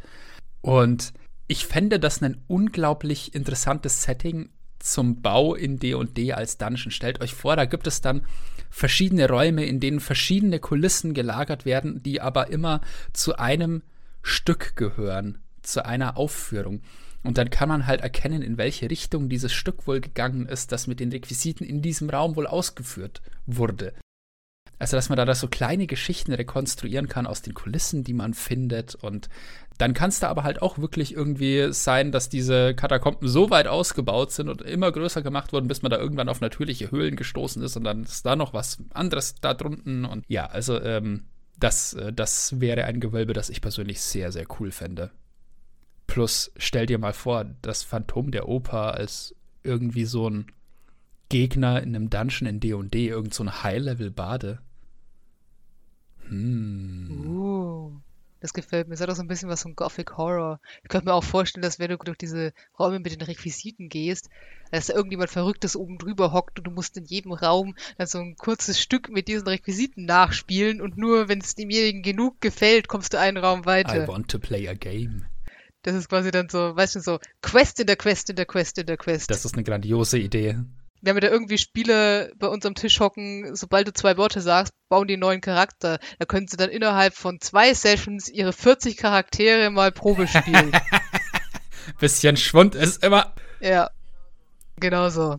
[0.62, 1.12] Und
[1.46, 6.90] ich fände das ein unglaublich interessantes Setting zum Bau in D&D als Dungeon.
[6.90, 8.22] Stellt euch vor, da gibt es dann
[8.70, 12.80] verschiedene Räume, in denen verschiedene Kulissen gelagert werden, die aber immer
[13.12, 13.82] zu einem
[14.22, 16.80] Stück gehören, zu einer Aufführung.
[17.22, 20.86] Und dann kann man halt erkennen, in welche Richtung dieses Stück wohl gegangen ist, das
[20.86, 23.92] mit den Requisiten in diesem Raum wohl ausgeführt wurde.
[24.78, 28.94] Also, dass man da so kleine Geschichten rekonstruieren kann aus den Kulissen, die man findet.
[28.94, 29.28] Und
[29.76, 33.66] dann kann es da aber halt auch wirklich irgendwie sein, dass diese Katakomben so weit
[33.66, 37.62] ausgebaut sind und immer größer gemacht wurden, bis man da irgendwann auf natürliche Höhlen gestoßen
[37.62, 40.06] ist und dann ist da noch was anderes da drunten.
[40.06, 41.24] Und ja, also ähm,
[41.58, 45.10] das, äh, das wäre ein Gewölbe, das ich persönlich sehr, sehr cool fände.
[46.10, 49.32] Plus, stell dir mal vor, das Phantom der Oper als
[49.62, 50.46] irgendwie so ein
[51.28, 54.58] Gegner in einem Dungeon in D&D, irgend so ein High-Level-Bade.
[56.26, 57.26] Hm.
[57.28, 57.92] Uh,
[58.40, 58.94] das gefällt mir.
[58.94, 60.58] Es hat auch so ein bisschen was von Gothic Horror.
[60.82, 64.30] Ich könnte mir auch vorstellen, dass wenn du durch diese Räume mit den Requisiten gehst,
[64.72, 68.18] dass da irgendjemand Verrücktes oben drüber hockt und du musst in jedem Raum dann so
[68.18, 73.12] ein kurzes Stück mit diesen Requisiten nachspielen und nur wenn es demjenigen genug gefällt, kommst
[73.12, 74.04] du einen Raum weiter.
[74.04, 75.26] I want to play a game.
[75.82, 78.78] Das ist quasi dann so, weißt du, so Quest in der Quest in der Quest
[78.78, 79.30] in der Quest.
[79.30, 80.58] Das ist eine grandiose Idee
[81.02, 84.72] wenn wir da irgendwie Spieler bei uns am Tisch hocken, sobald du zwei Worte sagst,
[84.88, 85.98] bauen die einen neuen Charakter.
[86.18, 90.72] Da können sie dann innerhalb von zwei Sessions ihre 40 Charaktere mal Probe spielen.
[91.98, 93.34] Bisschen Schwund ist immer.
[93.60, 93.90] Ja,
[94.76, 95.36] genau so.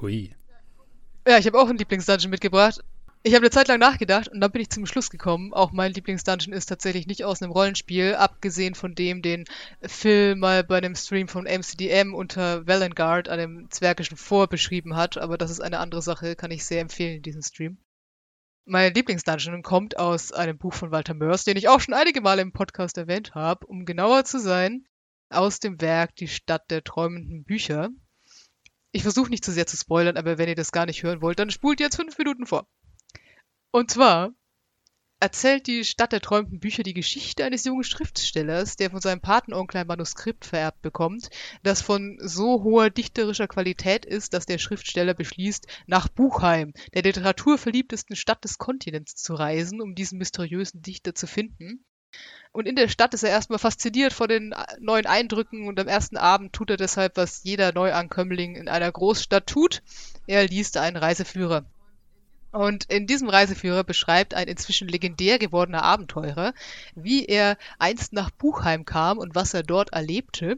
[0.00, 0.34] Hui.
[1.26, 2.80] Ja, ich habe auch einen Lieblingsdungeon mitgebracht.
[3.22, 5.52] Ich habe eine Zeit lang nachgedacht und dann bin ich zum Schluss gekommen.
[5.52, 9.44] Auch mein Lieblingsdungeon ist tatsächlich nicht aus einem Rollenspiel, abgesehen von dem, den
[9.82, 15.18] Phil mal bei einem Stream von MCDM unter Valengard, einem zwergischen Vor, beschrieben hat.
[15.18, 17.76] Aber das ist eine andere Sache, kann ich sehr empfehlen, diesen Stream.
[18.64, 22.40] Mein Lieblingsdungeon kommt aus einem Buch von Walter Mörs, den ich auch schon einige Male
[22.40, 23.66] im Podcast erwähnt habe.
[23.66, 24.86] Um genauer zu sein,
[25.28, 27.90] aus dem Werk Die Stadt der träumenden Bücher.
[28.92, 31.38] Ich versuche nicht zu sehr zu spoilern, aber wenn ihr das gar nicht hören wollt,
[31.38, 32.66] dann spult jetzt fünf Minuten vor.
[33.72, 34.32] Und zwar
[35.20, 39.80] erzählt die Stadt der träumten Bücher die Geschichte eines jungen Schriftstellers, der von seinem Patenonkel
[39.80, 41.28] ein Manuskript vererbt bekommt,
[41.62, 48.16] das von so hoher dichterischer Qualität ist, dass der Schriftsteller beschließt, nach Buchheim, der literaturverliebtesten
[48.16, 51.84] Stadt des Kontinents, zu reisen, um diesen mysteriösen Dichter zu finden.
[52.52, 56.16] Und in der Stadt ist er erstmal fasziniert von den neuen Eindrücken und am ersten
[56.16, 59.82] Abend tut er deshalb, was jeder Neuankömmling in einer Großstadt tut.
[60.26, 61.66] Er liest einen Reiseführer.
[62.52, 66.52] Und in diesem Reiseführer beschreibt ein inzwischen legendär gewordener Abenteurer,
[66.96, 70.56] wie er einst nach Buchheim kam und was er dort erlebte.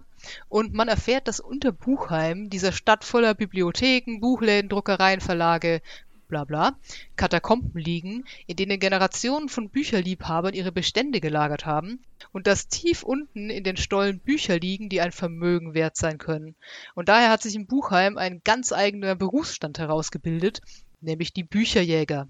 [0.48, 5.82] Und man erfährt, dass unter Buchheim, dieser Stadt voller Bibliotheken, Buchläden, Druckereien, Verlage,
[6.28, 6.78] bla bla,
[7.16, 12.00] Katakomben liegen, in denen Generationen von Bücherliebhabern ihre Bestände gelagert haben
[12.32, 16.54] und dass tief unten in den Stollen Bücher liegen, die ein Vermögen wert sein können.
[16.94, 20.62] Und daher hat sich in Buchheim ein ganz eigener Berufsstand herausgebildet,
[21.02, 22.28] nämlich die Bücherjäger.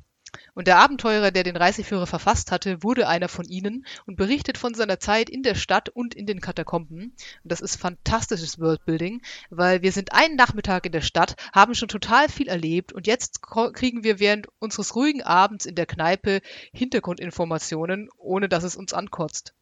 [0.55, 4.73] Und der Abenteurer, der den Reiseführer verfasst hatte, wurde einer von ihnen und berichtet von
[4.73, 7.15] seiner Zeit in der Stadt und in den Katakomben.
[7.43, 9.21] Und das ist fantastisches Worldbuilding,
[9.51, 13.43] weil wir sind einen Nachmittag in der Stadt, haben schon total viel erlebt und jetzt
[13.43, 16.41] kriegen wir während unseres ruhigen Abends in der Kneipe
[16.73, 19.55] Hintergrundinformationen, ohne dass es uns ankotzt.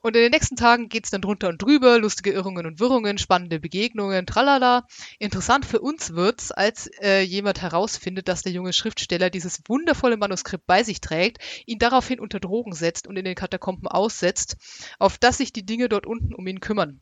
[0.00, 3.18] Und in den nächsten Tagen geht es dann drunter und drüber, lustige Irrungen und Wirrungen,
[3.18, 4.86] spannende Begegnungen, tralala.
[5.18, 10.66] Interessant für uns wird's, als äh, jemand herausfindet, dass der junge Schriftsteller dieses wundervolle Manuskript
[10.66, 14.56] bei sich trägt, ihn daraufhin unter Drogen setzt und in den Katakomben aussetzt,
[15.00, 17.00] auf dass sich die Dinge dort unten um ihn kümmern.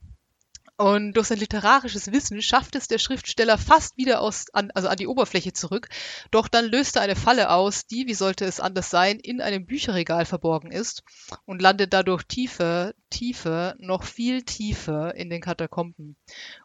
[0.78, 4.96] Und durch sein literarisches Wissen schafft es der Schriftsteller fast wieder aus, an, also an
[4.96, 5.88] die Oberfläche zurück.
[6.30, 9.64] Doch dann löst er eine Falle aus, die, wie sollte es anders sein, in einem
[9.64, 11.02] Bücherregal verborgen ist
[11.46, 16.16] und landet dadurch tiefer, tiefer, noch viel tiefer in den Katakomben.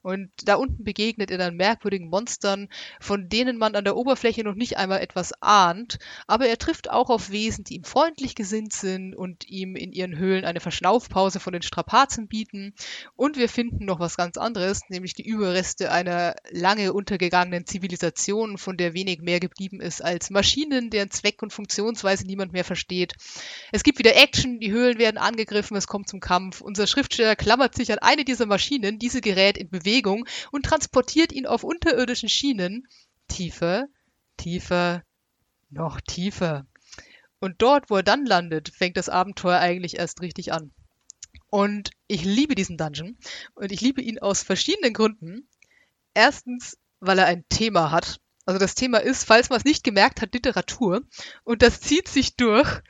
[0.02, 2.68] Und da unten begegnet er dann merkwürdigen Monstern,
[3.00, 7.10] von denen man an der Oberfläche noch nicht einmal etwas ahnt, aber er trifft auch
[7.10, 11.54] auf Wesen, die ihm freundlich gesinnt sind und ihm in ihren Höhlen eine Verschnaufpause von
[11.54, 12.74] den Strapazen bieten.
[13.16, 18.76] Und wir finden noch was ganz anderes, nämlich die Überreste einer lange untergegangenen Zivilisation, von
[18.76, 23.14] der wenig mehr geblieben ist als Maschinen, deren Zweck und Funktionsweise niemand mehr versteht.
[23.72, 26.60] Es gibt wieder Action, die Höhlen werden angegriffen, es kommt zum Kampf.
[26.60, 31.46] Unser Schriftsteller klammert sich an eine dieser Maschinen, diese gerät in Bewegung und transportiert ihn
[31.46, 32.88] auf unterirdischen Schienen
[33.30, 33.86] tiefer,
[34.36, 35.04] tiefer,
[35.70, 36.66] noch tiefer.
[37.40, 40.72] Und dort, wo er dann landet, fängt das Abenteuer eigentlich erst richtig an.
[41.52, 43.18] Und ich liebe diesen Dungeon.
[43.54, 45.48] Und ich liebe ihn aus verschiedenen Gründen.
[46.14, 48.20] Erstens, weil er ein Thema hat.
[48.46, 51.02] Also das Thema ist, falls man es nicht gemerkt hat, Literatur.
[51.44, 52.82] Und das zieht sich durch.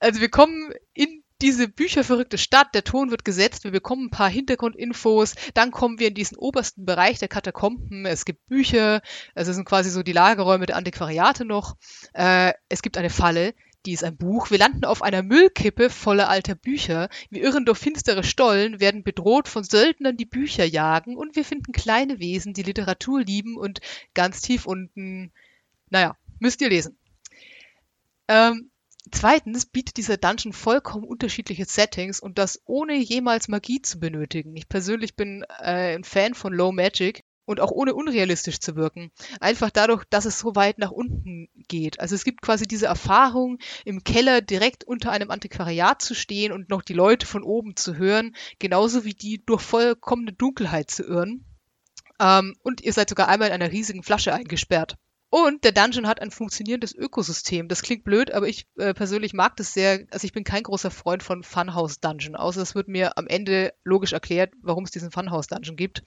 [0.00, 4.28] Also wir kommen in diese bücherverrückte Stadt, der Ton wird gesetzt, wir bekommen ein paar
[4.28, 9.00] Hintergrundinfos, dann kommen wir in diesen obersten Bereich der Katakomben, es gibt Bücher,
[9.34, 11.76] also es sind quasi so die Lagerräume der Antiquariate noch,
[12.12, 13.54] äh, es gibt eine Falle,
[13.86, 14.50] die ist ein Buch.
[14.50, 17.08] Wir landen auf einer Müllkippe voller alter Bücher.
[17.30, 21.72] Wir irren durch finstere Stollen, werden bedroht von Söldnern, die Bücher jagen und wir finden
[21.72, 23.80] kleine Wesen, die Literatur lieben und
[24.14, 25.32] ganz tief unten,
[25.88, 26.98] naja, müsst ihr lesen.
[28.28, 28.70] Ähm,
[29.10, 34.54] zweitens bietet dieser Dungeon vollkommen unterschiedliche Settings und das ohne jemals Magie zu benötigen.
[34.56, 39.10] Ich persönlich bin äh, ein Fan von Low Magic und auch ohne unrealistisch zu wirken.
[39.40, 41.98] Einfach dadurch, dass es so weit nach unten geht.
[41.98, 46.68] Also es gibt quasi diese Erfahrung, im Keller direkt unter einem Antiquariat zu stehen und
[46.68, 51.44] noch die Leute von oben zu hören, genauso wie die durch vollkommene Dunkelheit zu irren.
[52.20, 54.96] Ähm, und ihr seid sogar einmal in einer riesigen Flasche eingesperrt.
[55.30, 57.68] Und der Dungeon hat ein funktionierendes Ökosystem.
[57.68, 60.04] Das klingt blöd, aber ich äh, persönlich mag das sehr.
[60.10, 63.72] Also ich bin kein großer Freund von Funhouse Dungeon, außer es wird mir am Ende
[63.84, 66.02] logisch erklärt, warum es diesen Funhouse Dungeon gibt.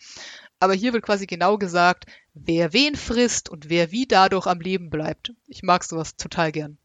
[0.59, 4.89] Aber hier wird quasi genau gesagt, wer wen frisst und wer wie dadurch am Leben
[4.89, 5.32] bleibt.
[5.47, 6.78] Ich mag sowas total gern.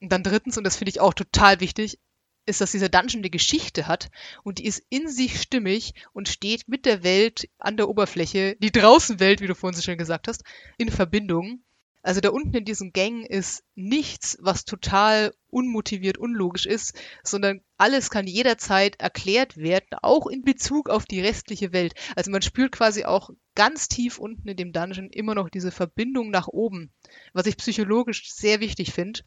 [0.00, 1.98] Und dann drittens, und das finde ich auch total wichtig,
[2.44, 4.10] ist, dass dieser Dungeon eine Geschichte hat
[4.42, 8.72] und die ist in sich stimmig und steht mit der Welt an der Oberfläche, die
[8.72, 10.44] Draußenwelt, wie du vorhin so schön gesagt hast,
[10.76, 11.62] in Verbindung.
[12.02, 18.08] Also da unten in diesen Gängen ist nichts, was total unmotiviert, unlogisch ist, sondern alles
[18.08, 21.92] kann jederzeit erklärt werden, auch in Bezug auf die restliche Welt.
[22.16, 26.30] Also man spürt quasi auch ganz tief unten in dem Dungeon immer noch diese Verbindung
[26.30, 26.90] nach oben,
[27.34, 29.20] was ich psychologisch sehr wichtig finde.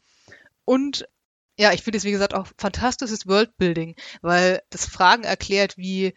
[0.64, 1.08] Und
[1.56, 6.14] ja, ich finde es, wie gesagt, auch fantastisches Worldbuilding, weil das Fragen erklärt wie,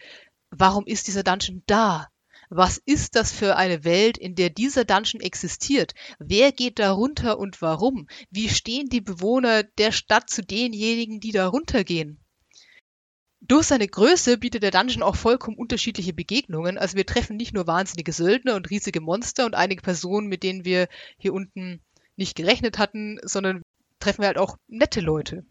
[0.50, 2.08] warum ist dieser Dungeon da?
[2.50, 5.94] Was ist das für eine Welt, in der dieser Dungeon existiert?
[6.18, 8.08] Wer geht da runter und warum?
[8.32, 12.20] Wie stehen die Bewohner der Stadt zu denjenigen, die da runtergehen?
[13.42, 16.78] Durch seine Größe bietet der Dungeon auch vollkommen unterschiedliche Begegnungen.
[16.78, 20.66] Also wir treffen nicht nur wahnsinnige Söldner und riesige Monster und einige Personen, mit denen
[20.66, 20.88] wir
[21.18, 21.82] hier unten
[22.16, 23.62] nicht gerechnet hatten, sondern
[24.00, 25.46] treffen wir halt auch nette Leute.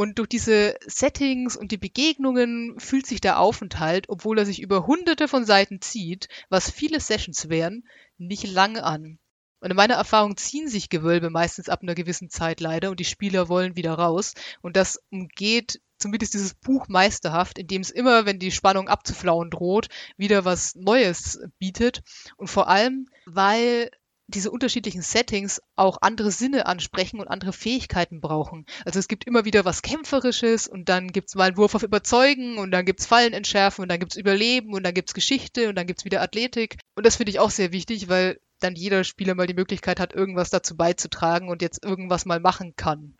[0.00, 4.86] Und durch diese Settings und die Begegnungen fühlt sich der Aufenthalt, obwohl er sich über
[4.86, 7.86] hunderte von Seiten zieht, was viele Sessions wären,
[8.16, 9.18] nicht lange an.
[9.60, 13.04] Und in meiner Erfahrung ziehen sich Gewölbe meistens ab einer gewissen Zeit leider und die
[13.04, 14.32] Spieler wollen wieder raus.
[14.62, 19.88] Und das umgeht zumindest dieses Buch meisterhaft, indem es immer, wenn die Spannung abzuflauen droht,
[20.16, 22.00] wieder was Neues bietet.
[22.38, 23.90] Und vor allem, weil
[24.30, 28.66] diese unterschiedlichen Settings auch andere Sinne ansprechen und andere Fähigkeiten brauchen.
[28.84, 31.82] Also es gibt immer wieder was Kämpferisches und dann gibt es mal einen Wurf auf
[31.82, 35.10] Überzeugen und dann gibt es Fallen entschärfen und dann gibt es Überleben und dann gibt
[35.10, 36.78] es Geschichte und dann gibt es wieder Athletik.
[36.94, 40.14] Und das finde ich auch sehr wichtig, weil dann jeder Spieler mal die Möglichkeit hat,
[40.14, 43.14] irgendwas dazu beizutragen und jetzt irgendwas mal machen kann.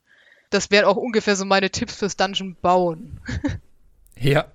[0.50, 3.20] Das wären auch ungefähr so meine Tipps fürs Dungeon bauen.
[4.18, 4.46] ja,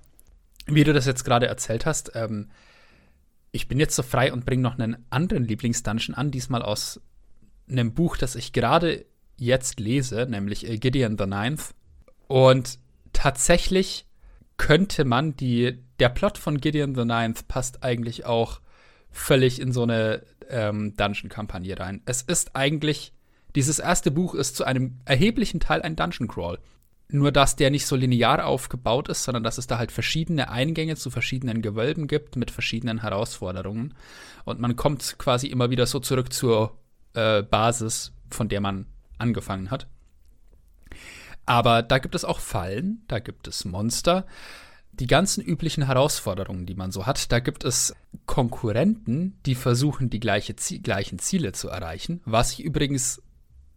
[0.66, 2.50] wie du das jetzt gerade erzählt hast, ähm,
[3.56, 7.00] ich bin jetzt so frei und bringe noch einen anderen Lieblingsdungeon an, diesmal aus
[7.68, 11.74] einem Buch, das ich gerade jetzt lese, nämlich äh, Gideon the Ninth.
[12.28, 12.78] Und
[13.12, 14.06] tatsächlich
[14.56, 18.60] könnte man die, der Plot von Gideon the Ninth passt eigentlich auch
[19.10, 22.02] völlig in so eine ähm, Dungeon-Kampagne rein.
[22.04, 23.12] Es ist eigentlich,
[23.54, 26.58] dieses erste Buch ist zu einem erheblichen Teil ein Dungeon Crawl.
[27.08, 30.96] Nur, dass der nicht so linear aufgebaut ist, sondern dass es da halt verschiedene Eingänge
[30.96, 33.94] zu verschiedenen Gewölben gibt mit verschiedenen Herausforderungen.
[34.44, 36.76] Und man kommt quasi immer wieder so zurück zur
[37.14, 38.86] äh, Basis, von der man
[39.18, 39.86] angefangen hat.
[41.46, 44.26] Aber da gibt es auch Fallen, da gibt es Monster,
[44.92, 47.30] die ganzen üblichen Herausforderungen, die man so hat.
[47.30, 47.94] Da gibt es
[48.24, 53.22] Konkurrenten, die versuchen, die gleiche gleichen Ziele zu erreichen, was ich übrigens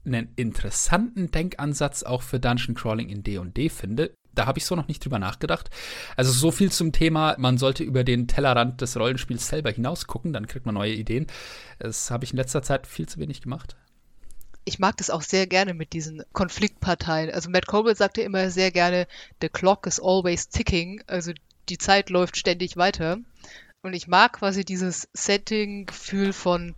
[0.05, 4.13] einen interessanten Denkansatz auch für Dungeon Crawling in D&D finde.
[4.33, 5.69] Da habe ich so noch nicht drüber nachgedacht.
[6.15, 10.33] Also so viel zum Thema, man sollte über den Tellerrand des Rollenspiels selber hinaus gucken,
[10.33, 11.27] dann kriegt man neue Ideen.
[11.79, 13.75] Das habe ich in letzter Zeit viel zu wenig gemacht.
[14.65, 17.31] Ich mag das auch sehr gerne mit diesen Konfliktparteien.
[17.31, 19.07] Also Matt Colbert sagte immer sehr gerne,
[19.41, 21.31] the clock is always ticking, also
[21.69, 23.17] die Zeit läuft ständig weiter.
[23.81, 26.75] Und ich mag quasi dieses Setting-Gefühl von,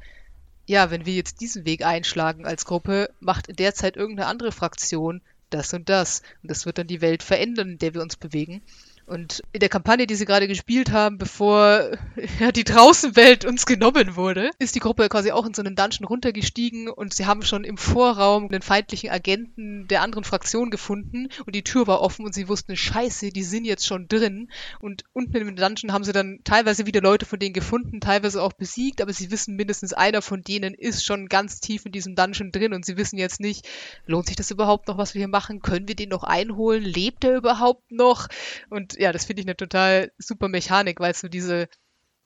[0.71, 4.53] ja, wenn wir jetzt diesen Weg einschlagen als Gruppe, macht in der Zeit irgendeine andere
[4.53, 6.21] Fraktion das und das.
[6.41, 8.61] Und das wird dann die Welt verändern, in der wir uns bewegen.
[9.05, 11.91] Und in der Kampagne, die sie gerade gespielt haben, bevor
[12.39, 16.05] ja, die Draußenwelt uns genommen wurde, ist die Gruppe quasi auch in so einen Dungeon
[16.05, 21.55] runtergestiegen und sie haben schon im Vorraum einen feindlichen Agenten der anderen Fraktion gefunden und
[21.55, 24.49] die Tür war offen und sie wussten, scheiße, die sind jetzt schon drin.
[24.79, 28.53] Und unten im Dungeon haben sie dann teilweise wieder Leute von denen gefunden, teilweise auch
[28.53, 32.51] besiegt, aber sie wissen mindestens einer von denen ist schon ganz tief in diesem Dungeon
[32.51, 33.67] drin und sie wissen jetzt nicht,
[34.05, 35.61] lohnt sich das überhaupt noch, was wir hier machen?
[35.61, 36.83] Können wir den noch einholen?
[36.83, 38.27] Lebt er überhaupt noch?
[38.69, 41.67] Und ja, das finde ich eine total super Mechanik, weil so diese,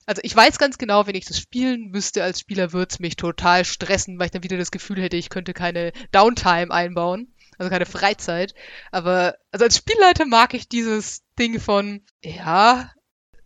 [0.05, 3.15] also ich weiß ganz genau, wenn ich das spielen müsste als Spieler, würde es mich
[3.15, 7.69] total stressen, weil ich dann wieder das Gefühl hätte, ich könnte keine Downtime einbauen, also
[7.69, 8.53] keine Freizeit.
[8.91, 12.91] Aber also als Spielleiter mag ich dieses Ding von, ja,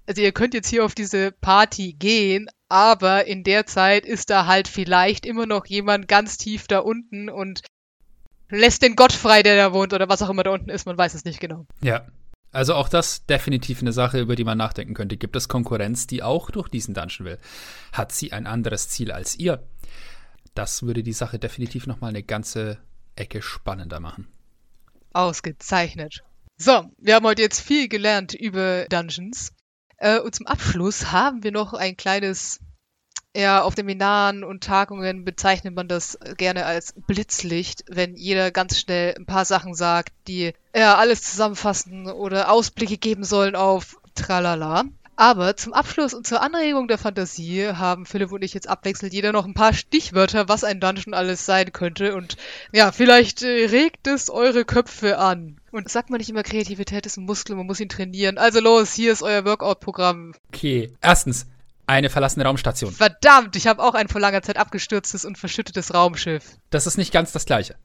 [0.05, 4.45] also ihr könnt jetzt hier auf diese Party gehen, aber in der Zeit ist da
[4.45, 7.61] halt vielleicht immer noch jemand ganz tief da unten und
[8.49, 10.97] lässt den Gott frei, der da wohnt oder was auch immer da unten ist, man
[10.97, 11.65] weiß es nicht genau.
[11.81, 12.07] Ja,
[12.51, 15.17] also auch das definitiv eine Sache, über die man nachdenken könnte.
[15.17, 17.37] Gibt es Konkurrenz, die auch durch diesen Dungeon will?
[17.93, 19.63] Hat sie ein anderes Ziel als ihr?
[20.55, 22.79] Das würde die Sache definitiv noch mal eine ganze
[23.15, 24.27] Ecke spannender machen.
[25.13, 26.23] Ausgezeichnet.
[26.57, 29.53] So, wir haben heute jetzt viel gelernt über Dungeons.
[29.97, 32.59] Äh, und zum Abschluss haben wir noch ein kleines
[33.35, 39.15] ja, auf Seminaren und Tagungen bezeichnet man das gerne als Blitzlicht, wenn jeder ganz schnell
[39.15, 44.85] ein paar Sachen sagt, die ja alles zusammenfassen oder Ausblicke geben sollen auf Tralala.
[45.15, 49.33] Aber zum Abschluss und zur Anregung der Fantasie haben Philipp und ich jetzt abwechselnd jeder
[49.33, 52.15] noch ein paar Stichwörter, was ein Dungeon alles sein könnte.
[52.15, 52.37] Und
[52.71, 55.57] ja, vielleicht äh, regt es eure Köpfe an.
[55.71, 58.37] Und sagt man nicht immer, Kreativität ist ein Muskel, man muss ihn trainieren.
[58.37, 60.35] Also los, hier ist euer Workout-Programm.
[60.53, 61.47] Okay, erstens,
[61.89, 62.93] eine verlassene Raumstation.
[62.93, 66.57] Verdammt, ich habe auch ein vor langer Zeit abgestürztes und verschüttetes Raumschiff.
[66.69, 67.75] Das ist nicht ganz das gleiche.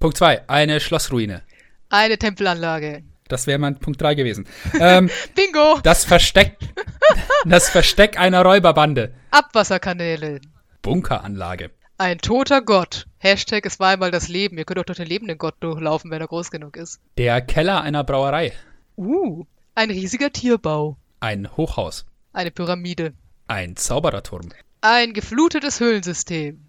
[0.00, 1.42] Punkt 2, eine Schlossruine.
[1.88, 3.04] Eine Tempelanlage.
[3.28, 4.46] Das wäre mein Punkt 3 gewesen.
[4.80, 5.78] Ähm, Bingo!
[5.82, 6.56] Das Versteck,
[7.44, 9.14] das Versteck einer Räuberbande.
[9.30, 10.40] Abwasserkanäle.
[10.82, 11.70] Bunkeranlage.
[11.98, 13.06] Ein toter Gott.
[13.18, 14.58] Hashtag es war einmal das Leben.
[14.58, 17.00] Ihr könnt auch durch den lebenden Gott durchlaufen, wenn er groß genug ist.
[17.16, 18.52] Der Keller einer Brauerei.
[18.96, 19.44] Uh,
[19.74, 20.96] ein riesiger Tierbau.
[21.20, 22.06] Ein Hochhaus.
[22.32, 23.14] Eine Pyramide.
[23.48, 24.48] Ein Zaubererturm.
[24.80, 26.66] Ein geflutetes Höhlensystem.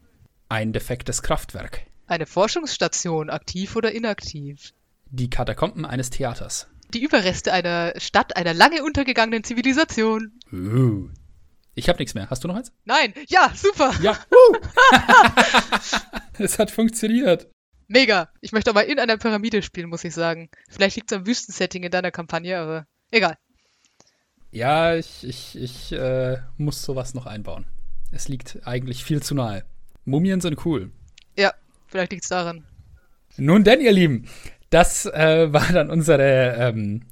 [0.48, 1.88] Ein defektes Kraftwerk.
[2.06, 4.74] Eine Forschungsstation, aktiv oder inaktiv.
[5.10, 6.68] Die Katakomben eines Theaters.
[6.94, 10.40] Die Überreste einer Stadt einer lange untergegangenen Zivilisation.
[10.54, 11.10] Uh.
[11.74, 12.30] Ich habe nichts mehr.
[12.30, 12.72] Hast du noch eins?
[12.86, 13.92] Nein, ja, super.
[14.04, 14.16] Ja.
[14.32, 14.58] Uh.
[16.38, 17.50] es hat funktioniert.
[17.88, 18.30] Mega.
[18.40, 20.52] Ich möchte aber in einer Pyramide spielen, muss ich sagen.
[20.70, 23.36] Vielleicht liegt es am Wüstensetting in deiner Kampagne, aber egal.
[24.52, 27.66] Ja, ich, ich, ich äh, muss sowas noch einbauen.
[28.12, 29.64] Es liegt eigentlich viel zu nahe.
[30.06, 30.91] Mumien sind cool.
[31.38, 31.54] Ja,
[31.88, 32.64] vielleicht liegt es daran.
[33.36, 34.28] Nun denn, ihr Lieben,
[34.70, 37.04] das äh, war dann unsere ähm,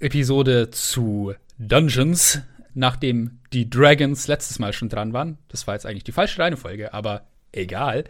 [0.00, 2.40] Episode zu Dungeons,
[2.74, 5.38] nachdem die Dragons letztes Mal schon dran waren.
[5.48, 8.04] Das war jetzt eigentlich die falsche Reihenfolge, aber egal.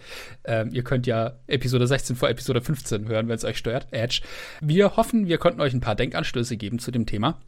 [0.45, 3.89] Ähm, ihr könnt ja Episode 16 vor Episode 15 hören, wenn es euch stört.
[3.91, 4.21] Edge.
[4.61, 7.41] Wir hoffen, wir konnten euch ein paar Denkanstöße geben zu dem Thema.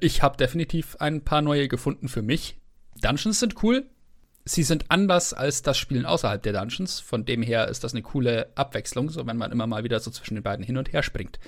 [0.00, 2.56] Ich habe definitiv ein paar neue gefunden für mich.
[3.00, 3.86] Dungeons sind cool.
[4.44, 7.00] Sie sind anders als das Spielen außerhalb der Dungeons.
[7.00, 10.10] Von dem her ist das eine coole Abwechslung, so wenn man immer mal wieder so
[10.10, 11.38] zwischen den beiden hin und her springt.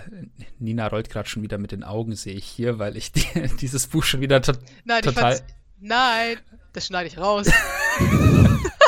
[0.57, 3.25] Nina rollt gerade schon wieder mit den Augen, sehe ich hier, weil ich die,
[3.59, 4.53] dieses Buch schon wieder to
[4.85, 5.41] Nein, total.
[5.81, 6.37] nein,
[6.71, 7.51] das schneide ich raus.